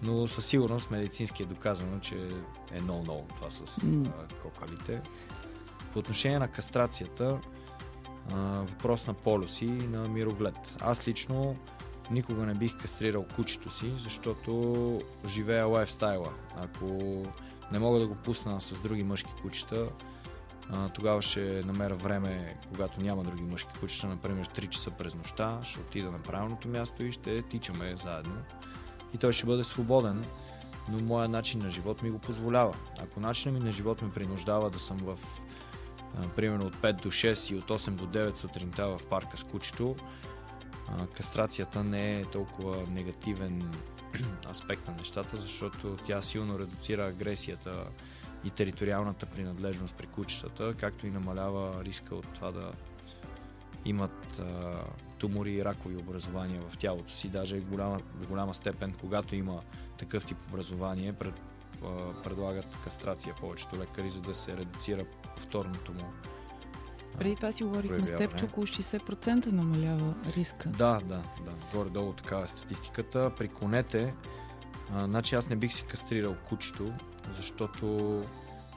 [0.03, 2.31] Но със сигурност медицински е доказано, че
[2.73, 5.03] е много-много това с а, кокалите.
[5.93, 7.39] По отношение на кастрацията,
[8.63, 10.77] въпрос на полюси и на мироглед.
[10.81, 11.57] Аз лично
[12.11, 16.33] никога не бих кастрирал кучето си, защото живея лайфстайла.
[16.57, 17.23] Ако
[17.73, 19.89] не мога да го пусна с други мъжки кучета,
[20.95, 25.81] тогава ще намеря време, когато няма други мъжки кучета, например 3 часа през нощта, ще
[25.81, 28.37] отида на правилното място и ще тичаме заедно.
[29.15, 30.25] И той ще бъде свободен,
[30.89, 32.75] но моя начин на живот ми го позволява.
[33.01, 35.19] Ако начинът ми на живот ме принуждава да съм в
[36.17, 39.45] а, примерно от 5 до 6 и от 8 до 9 сутринта в парка с
[39.45, 39.97] кучето,
[41.15, 43.75] кастрацията не е толкова негативен
[44.51, 47.85] аспект на нещата, защото тя силно редуцира агресията
[48.45, 52.73] и териториалната принадлежност при кучетата, както и намалява риска от това да
[53.85, 54.85] имат а,
[55.19, 57.29] тумори и ракови образования в тялото си.
[57.29, 59.61] Даже голяма, в голяма степен, когато има
[59.99, 61.35] такъв тип образование, пред,
[61.85, 65.05] а, предлагат кастрация повечето лекари, за да се редуцира
[65.39, 66.05] повторното му.
[67.19, 70.69] Преди това си говорихме с теб, че около 60% намалява риска.
[70.69, 71.53] Да, да, да.
[71.73, 73.31] Горе-долу такава е статистиката.
[73.39, 74.15] При конете,
[74.95, 76.93] а, значи аз не бих си кастрирал кучето,
[77.37, 78.21] защото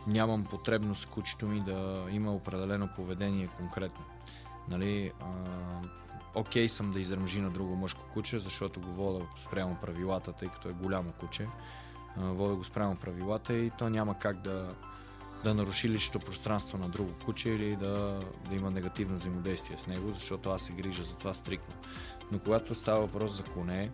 [0.07, 4.05] нямам потребност кучето ми да има определено поведение конкретно.
[4.69, 5.25] Нали, а,
[6.35, 10.69] окей съм да изръмжи на друго мъжко куче, защото го вода спрямо правилата, тъй като
[10.69, 11.47] е голямо куче.
[12.17, 14.75] А, вода го спрямо правилата и то няма как да,
[15.43, 18.19] да наруши личното пространство на друго куче или да,
[18.49, 21.75] да има негативно взаимодействие с него, защото аз се грижа за това стрикно.
[22.31, 23.91] Но когато става въпрос за коне,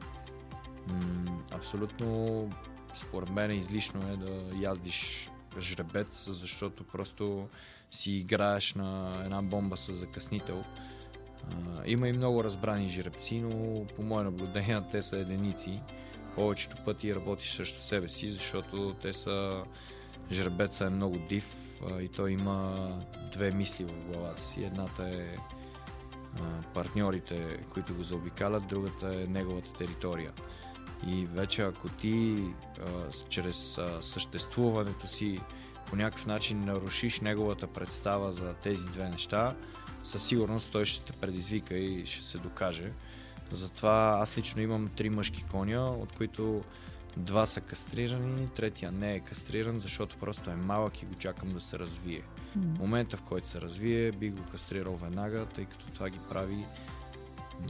[0.87, 2.49] м- абсолютно
[2.95, 5.29] според мен излишно е да яздиш
[5.59, 7.47] жребец, защото просто
[7.91, 10.63] си играеш на една бомба с закъснител.
[11.85, 15.81] Има и много разбрани жеребци, но по мое наблюдение те са единици.
[16.35, 19.63] Повечето пъти работиш срещу себе си, защото те са
[20.31, 22.87] жребеца е много див а, и той има
[23.31, 24.63] две мисли в главата си.
[24.63, 25.37] Едната е
[26.39, 30.31] а, партньорите, които го заобикалят, другата е неговата територия.
[31.07, 32.43] И вече ако ти
[32.79, 35.41] а, чрез а, съществуването си
[35.85, 39.55] по някакъв начин нарушиш неговата представа за тези две неща,
[40.03, 42.91] със сигурност той ще те предизвика и ще се докаже.
[43.49, 46.63] Затова аз лично имам три мъжки коня, от които
[47.17, 51.59] два са кастрирани, третия не е кастриран, защото просто е малък и го чакам да
[51.59, 52.21] се развие.
[52.55, 56.65] В момента, в който се развие, би го кастрирал веднага, тъй като това ги прави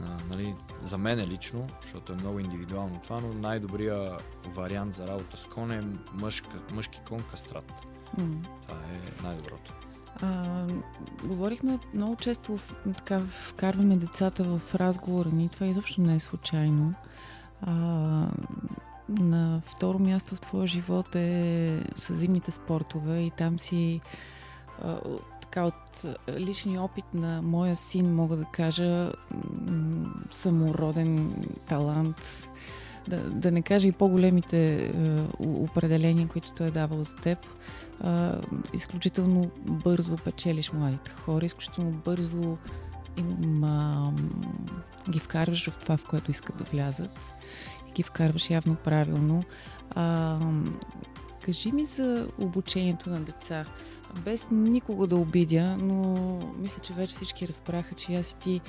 [0.02, 5.06] а, нали, за мен е лично, защото е много индивидуално това, но най-добрият вариант за
[5.06, 5.82] работа с кон е
[6.12, 7.72] мъжка, мъжки кон кастрат.
[8.18, 8.24] М.
[8.62, 9.72] Това е най-доброто.
[10.22, 10.64] А,
[11.24, 12.58] говорихме много често,
[12.96, 15.48] така вкарваме децата в разговора ни.
[15.48, 16.94] Това изобщо не е случайно.
[17.60, 17.72] А,
[19.08, 24.00] на второ място в твоя живот е са зимните спортове и там си
[25.40, 26.04] така от
[26.38, 29.12] личния опит на моя син мога да кажа
[30.30, 31.34] самороден
[31.68, 32.48] талант.
[33.08, 34.92] Да, да не кажа и по-големите
[35.38, 37.38] у- определения, които той е давал за теб
[38.00, 38.40] а,
[38.72, 42.56] изключително бързо печелиш младите хора, изключително бързо
[43.16, 44.12] им, а,
[45.10, 47.32] ги вкарваш в това, в което искат да влязат
[47.94, 49.42] ги вкарваш явно правилно.
[49.90, 50.38] А,
[51.42, 53.64] кажи ми за обучението на деца.
[54.24, 56.14] Без никого да обидя, но
[56.58, 58.60] мисля, че вече всички разбраха, че аз и ти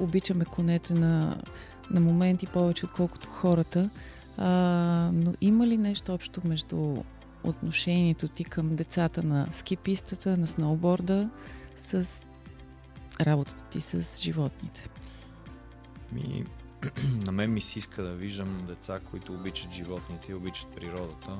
[0.00, 1.42] обичаме конете на,
[1.90, 3.90] на моменти повече, отколкото хората.
[4.36, 4.48] А,
[5.14, 6.96] но има ли нещо общо между
[7.44, 11.30] отношението ти към децата на скипистата, на сноуборда,
[11.76, 12.06] с
[13.20, 14.88] работата ти с животните?
[16.12, 16.44] Ми,
[17.26, 21.38] на мен ми се иска да виждам деца, които обичат животните и обичат природата.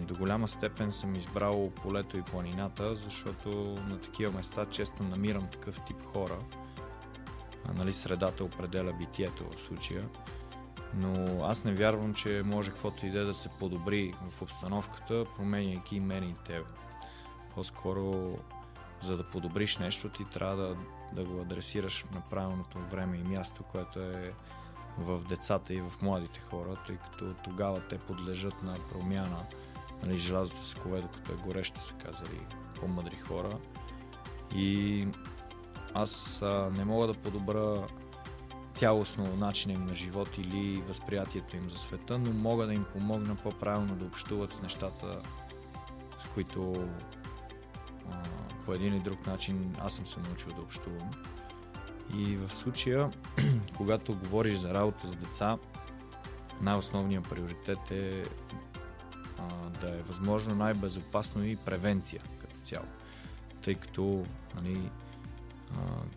[0.00, 3.48] До голяма степен съм избрал полето и планината, защото
[3.88, 6.38] на такива места често намирам такъв тип хора.
[7.74, 10.08] Нали, средата определя битието в случая.
[10.94, 15.24] Но аз не вярвам, че може каквото и да е да се подобри в обстановката,
[15.36, 16.66] променяйки мен и теб.
[17.54, 18.38] По-скоро,
[19.00, 20.76] за да подобриш нещо, ти трябва да,
[21.12, 24.32] да го адресираш на правилното време и място, което е
[24.98, 29.46] в децата и в младите хора, тъй като тогава те подлежат на промяна.
[30.02, 32.40] Нали, желязото се кове, докато е горещо, са казали
[32.80, 33.58] по-мъдри хора.
[34.54, 35.06] И
[35.94, 37.88] аз а, не мога да подобра
[38.74, 43.36] цялостно начина им на живот или възприятието им за света, но мога да им помогна
[43.36, 45.22] по-правилно да общуват с нещата,
[46.18, 46.88] с които
[48.64, 51.10] по един или друг начин аз съм се научил да общувам.
[52.16, 53.10] И в случая,
[53.76, 55.58] когато говориш за работа с деца,
[56.60, 58.24] най-основният приоритет е
[59.38, 62.86] а, да е възможно най-безопасно и превенция като цяло.
[63.62, 64.24] Тъй като
[64.62, 64.90] нали,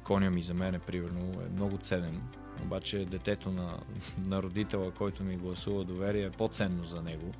[0.04, 2.22] коня ми за мен примерно е много ценен,
[2.64, 3.80] обаче детето на,
[4.26, 7.32] на родителя, който ми гласува доверие е по-ценно за него.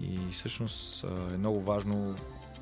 [0.00, 2.16] И всъщност е много важно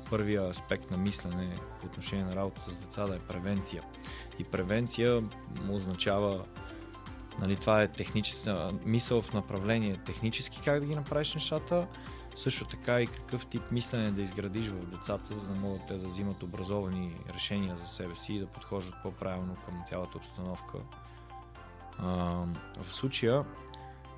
[0.09, 3.83] първия аспект на мислене по отношение на работа с деца да е превенция.
[4.39, 5.21] И превенция
[5.65, 6.45] му означава
[7.39, 11.87] нали, това е техническа мисъл в направление технически как да ги направиш нещата,
[12.35, 16.07] също така и какъв тип мислене да изградиш в децата, за да могат те да
[16.07, 20.77] взимат образовани решения за себе си и да подхождат по-правилно към цялата обстановка.
[21.97, 22.07] А,
[22.83, 23.45] в случая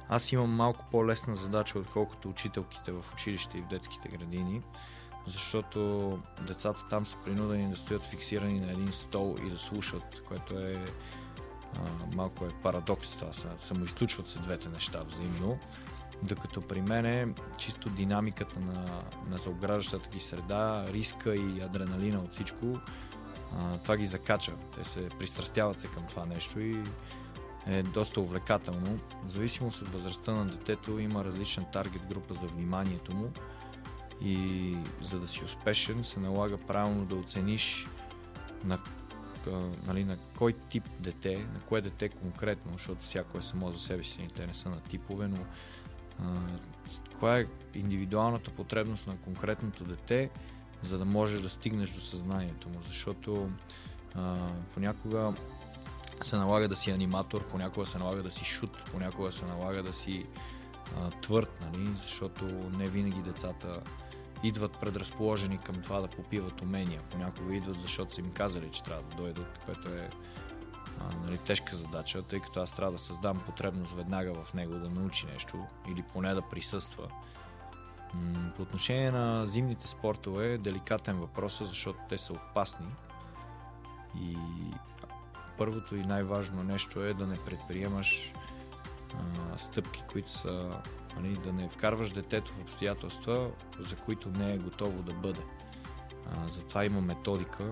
[0.09, 4.61] аз имам малко по-лесна задача, отколкото учителките в училище и в детските градини,
[5.25, 10.59] защото децата там са принудени да стоят фиксирани на един стол и да слушат, което
[10.59, 10.85] е
[11.75, 15.59] а, малко е парадокс това, самоизключват се двете неща взаимно.
[16.23, 22.31] Докато при мен е чисто динамиката на, на заобграждащата ги среда, риска и адреналина от
[22.31, 22.79] всичко,
[23.59, 24.53] а, това ги закача.
[24.75, 26.83] Те се пристрастяват се към това нещо и
[27.67, 28.99] е доста увлекателно.
[29.25, 33.31] В зависимост от възрастта на детето има различна таргет група за вниманието му
[34.23, 37.87] и за да си успешен се налага правилно да оцениш
[38.63, 38.79] на,
[39.87, 44.03] нали, на кой тип дете, на кое дете конкретно, защото всяко е само за себе
[44.03, 45.37] си, те не са на типове, но
[47.19, 50.29] коя е индивидуалната потребност на конкретното дете,
[50.81, 53.49] за да можеш да стигнеш до съзнанието му, защото
[54.15, 55.33] а, понякога
[56.21, 59.93] се налага да си аниматор, понякога се налага да си шут, понякога се налага да
[59.93, 60.25] си
[60.97, 61.89] а, твърд, нали?
[61.95, 62.45] защото
[62.77, 63.81] не винаги децата
[64.43, 67.01] идват предразположени към това да попиват умения.
[67.11, 70.09] Понякога идват, защото са им казали, че трябва да дойдат, което е
[70.99, 74.89] а, нали, тежка задача, тъй като аз трябва да създам потребност веднага в него да
[74.89, 77.07] научи нещо или поне да присъства.
[78.13, 82.87] М- по отношение на зимните спортове е деликатен въпрос, защото те са опасни
[84.21, 84.37] и
[85.57, 88.33] първото и най-важно нещо е да не предприемаш
[89.13, 90.81] а, стъпки, които са
[91.15, 95.41] нали, да не вкарваш детето в обстоятелства, за които не е готово да бъде.
[96.31, 97.71] А, затова има методика.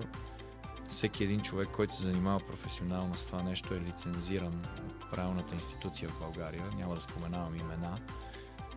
[0.88, 6.08] Всеки един човек, който се занимава професионално с това нещо е лицензиран от правилната институция
[6.08, 6.64] в България.
[6.76, 7.98] Няма да споменавам имена.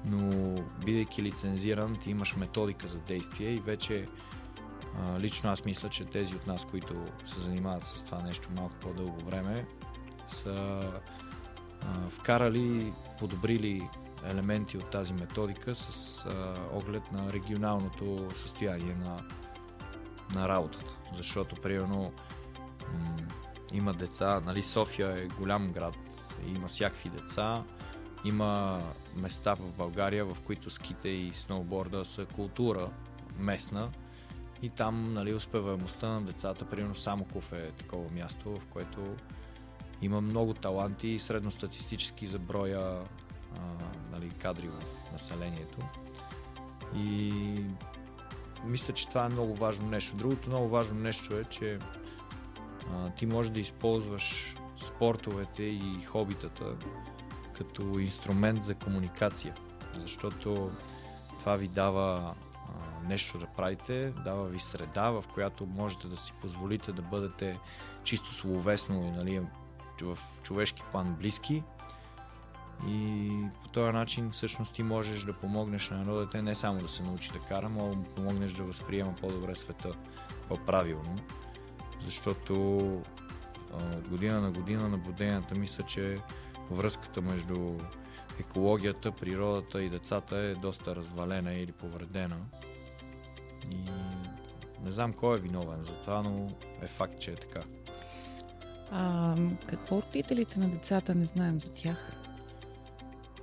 [0.06, 0.56] Но
[0.86, 4.08] бидейки лицензиран, ти имаш методика за действие и вече
[5.00, 8.76] а, лично аз мисля, че тези от нас, които се занимават с това нещо малко
[8.82, 9.66] по-дълго време,
[10.28, 10.82] са
[11.82, 13.90] а, вкарали, подобрили
[14.26, 19.24] елементи от тази методика с а, оглед на регионалното състояние на,
[20.36, 20.96] на работата.
[21.14, 22.14] Защото, примерно,
[22.94, 23.18] м-
[23.74, 25.96] има деца, нали, София е голям град,
[26.48, 27.64] има всякакви деца,
[28.26, 28.82] има
[29.16, 32.90] места в България, в които ските и сноуборда са култура
[33.38, 33.90] местна
[34.62, 39.16] и там нали, успеваемостта на децата, примерно Самоков е такова място, в което
[40.02, 43.02] има много таланти и средностатистически за броя
[43.58, 43.62] а,
[44.12, 45.78] нали, кадри в населението.
[46.96, 47.32] И
[48.66, 50.16] мисля, че това е много важно нещо.
[50.16, 51.80] Другото много важно нещо е, че
[52.94, 56.76] а, ти можеш да използваш спортовете и хобитата
[57.54, 59.56] като инструмент за комуникация,
[59.96, 60.72] защото
[61.40, 66.34] това ви дава а, нещо да правите, дава ви среда, в която можете да си
[66.42, 67.60] позволите да бъдете
[68.04, 69.42] чисто словесно нали,
[70.02, 71.64] в човешки план близки
[72.88, 73.30] и
[73.64, 77.04] по този начин всъщност ти можеш да помогнеш на едно дете не само да се
[77.04, 79.94] научи да кара, но да помогнеш да възприема по-добре света,
[80.48, 81.20] по-правилно.
[82.00, 82.54] Защото
[84.10, 86.20] година на година наблюденията мисля, че
[86.72, 87.78] връзката между
[88.40, 92.38] екологията, природата и децата е доста развалена или повредена.
[93.72, 93.78] И
[94.84, 96.50] не знам кой е виновен за това, но
[96.82, 97.62] е факт, че е така.
[98.92, 99.36] А,
[99.68, 102.23] какво родителите на децата не знаем за тях?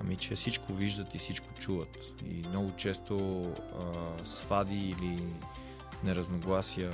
[0.01, 2.14] Ами, че всичко виждат и всичко чуват.
[2.26, 5.24] И много често а, свади или
[6.05, 6.92] неразногласия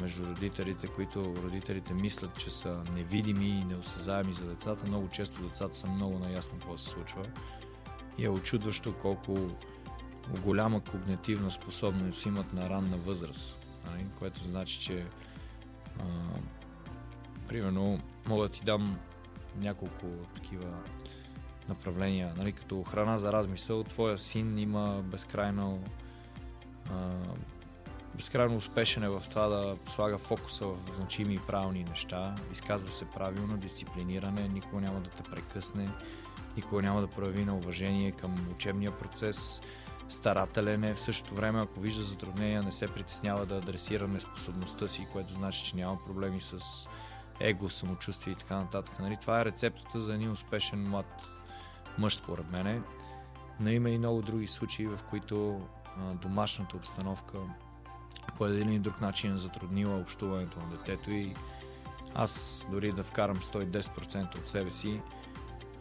[0.00, 4.86] между родителите, които родителите мислят, че са невидими и неосъзаеми за децата.
[4.86, 7.26] Много често децата са много наясно какво се случва.
[8.18, 9.36] И е очудващо колко
[10.44, 13.66] голяма когнитивна способност имат на ранна възраст.
[13.86, 14.06] Нали?
[14.18, 15.06] Което значи, че
[16.00, 16.04] а,
[17.48, 18.98] примерно мога да ти дам
[19.56, 20.82] няколко такива
[21.68, 25.82] направления, нали, като храна за размисъл, твоя син има безкрайно
[26.90, 27.10] а,
[28.14, 33.04] безкрайно успешен е в това да слага фокуса в значими и правилни неща, изказва се
[33.04, 35.88] правилно, дисциплиниране, никога няма да те прекъсне,
[36.56, 39.62] никога няма да прояви на уважение към учебния процес,
[40.08, 45.06] старателен е, в същото време, ако вижда затруднения, не се притеснява да адресира неспособността си,
[45.12, 46.58] което значи, че няма проблеми с
[47.40, 48.98] его, самочувствие и така нататък.
[48.98, 49.16] Нали?
[49.20, 51.24] Това е рецептата за един успешен млад
[51.98, 52.80] мъж, според мене.
[53.60, 55.60] Но има и много други случаи, в които
[55.98, 57.38] а, домашната обстановка
[58.38, 61.34] по един или друг начин е затруднила общуването на детето и
[62.14, 65.00] аз дори да вкарам 110% от себе си,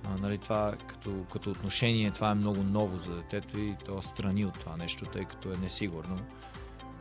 [0.03, 4.45] А, нали, това като, като отношение, това е много ново за детето и то страни
[4.45, 6.19] от това нещо, тъй като е несигурно.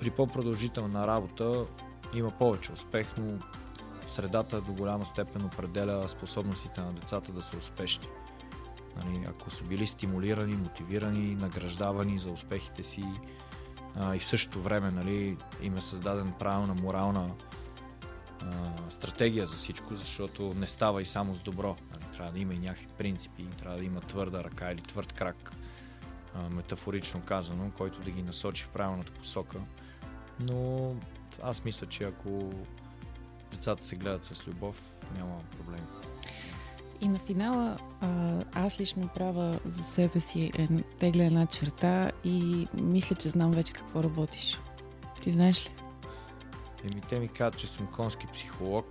[0.01, 1.67] При по-продължителна работа
[2.15, 3.39] има повече успех, но
[4.07, 8.07] средата до голяма степен определя способностите на децата да са успешни.
[8.97, 13.05] Нали, ако са били стимулирани, мотивирани, награждавани за успехите си
[13.97, 17.35] а, и в същото време нали, им е създаден правилна морална
[18.41, 21.77] а, стратегия за всичко, защото не става и само с добро.
[21.91, 25.53] Нали, трябва да има и някакви принципи, трябва да има твърда ръка или твърд крак,
[26.35, 29.61] а, метафорично казано, който да ги насочи в правилната посока.
[30.51, 30.95] Но
[31.43, 32.51] аз мисля, че ако
[33.51, 35.87] децата се гледат с любов, няма проблем.
[37.03, 37.79] И на финала
[38.55, 43.73] аз лично правя за себе си една, тегля една черта и мисля, че знам вече
[43.73, 44.61] какво работиш.
[45.23, 45.71] Ти знаеш ли?
[46.85, 48.87] Еми, те ми казват, че съм конски психолог.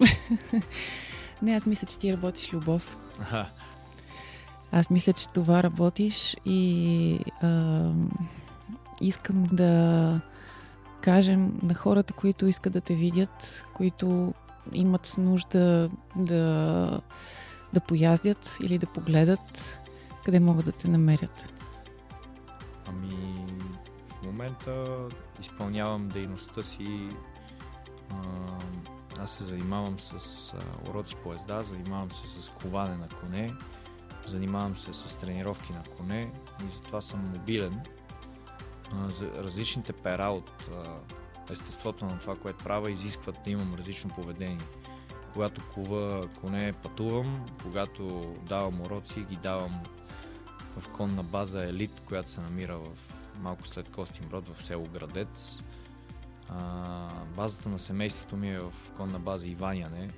[1.41, 2.97] Не, аз мисля, че ти работиш любов.
[4.71, 7.91] Аз мисля, че това работиш и а,
[9.01, 10.21] искам да
[11.01, 14.33] кажем на хората, които искат да те видят, които
[14.73, 17.01] имат нужда да,
[17.73, 19.79] да пояздят или да погледат,
[20.25, 21.49] къде могат да те намерят?
[22.85, 23.45] Ами,
[24.09, 24.97] в момента
[25.39, 27.09] изпълнявам дейността си.
[29.19, 30.53] Аз се занимавам с
[30.89, 33.53] уроци по езда, занимавам се с коване на коне,
[34.25, 36.31] занимавам се с тренировки на коне
[36.67, 37.81] и затова съм мобилен.
[39.07, 40.69] За различните пера от
[41.49, 44.61] естеството на това, което правя, изискват да имам различно поведение.
[45.33, 49.83] Когато кува коне пътувам, когато давам уроци, ги давам
[50.77, 52.97] в конна база Елит, която се намира в
[53.39, 55.63] малко след Костин Брод в село Градец.
[56.49, 60.09] А, базата на семейството ми е в конна база Иваняне.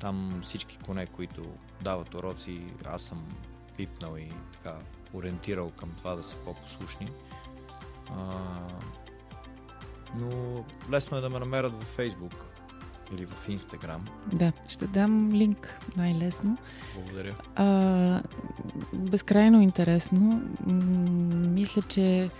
[0.00, 1.44] Там всички коне, които
[1.82, 3.28] дават уроци, аз съм
[3.76, 4.78] пипнал и така
[5.14, 7.08] ориентирал към това да са по-послушни.
[8.10, 8.40] А,
[10.20, 12.51] но лесно е да ме намерят във Facebook
[13.12, 14.00] или в Instagram.
[14.32, 16.58] Да, ще дам линк най-лесно.
[16.94, 17.34] Благодаря.
[17.56, 18.22] А,
[18.92, 20.42] безкрайно интересно.
[21.52, 22.30] мисля, че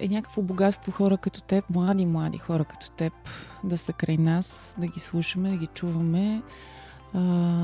[0.00, 3.12] е някакво богатство хора като теб, млади, млади хора като теб,
[3.64, 6.42] да са край нас, да ги слушаме, да ги чуваме.
[7.14, 7.20] А,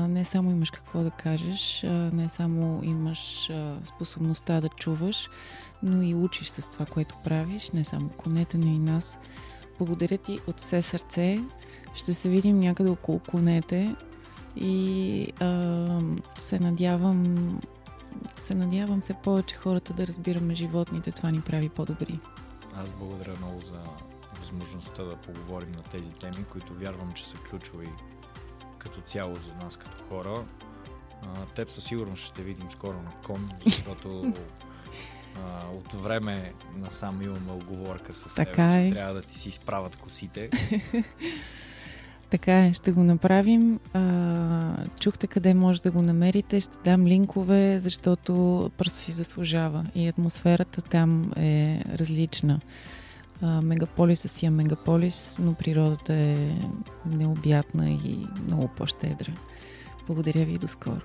[0.07, 5.29] не само имаш какво да кажеш, а, не само имаш а, способността да чуваш,
[5.83, 9.17] но и учиш с това, което правиш, не само конете, но и нас.
[9.79, 11.43] Благодаря ти от все сърце.
[11.93, 13.95] Ще се видим някъде около конете
[14.55, 16.01] и а,
[16.37, 17.59] се надявам
[18.37, 21.11] се надявам все повече хората да разбираме животните.
[21.11, 22.13] Това ни прави по-добри.
[22.75, 23.79] Аз благодаря много за
[24.39, 27.89] възможността да поговорим на тези теми, които вярвам, че са ключови
[28.77, 30.45] като цяло за нас като хора.
[31.21, 34.33] А, теб със сигурност ще видим скоро на кон, защото
[35.45, 38.87] а, от време насам имаме оговорка с така теб, е.
[38.89, 40.49] че трябва да ти си изправят косите.
[42.29, 43.79] Така е, ще го направим.
[43.93, 46.59] А, чухте къде може да го намерите.
[46.59, 48.33] Ще дам линкове, защото
[48.77, 49.85] просто си заслужава.
[49.95, 52.59] И атмосферата там е различна.
[53.41, 56.55] А, мегаполиса си е мегаполис, но природата е
[57.05, 59.31] необятна и много по-щедра.
[60.07, 61.01] Благодаря ви и до скоро.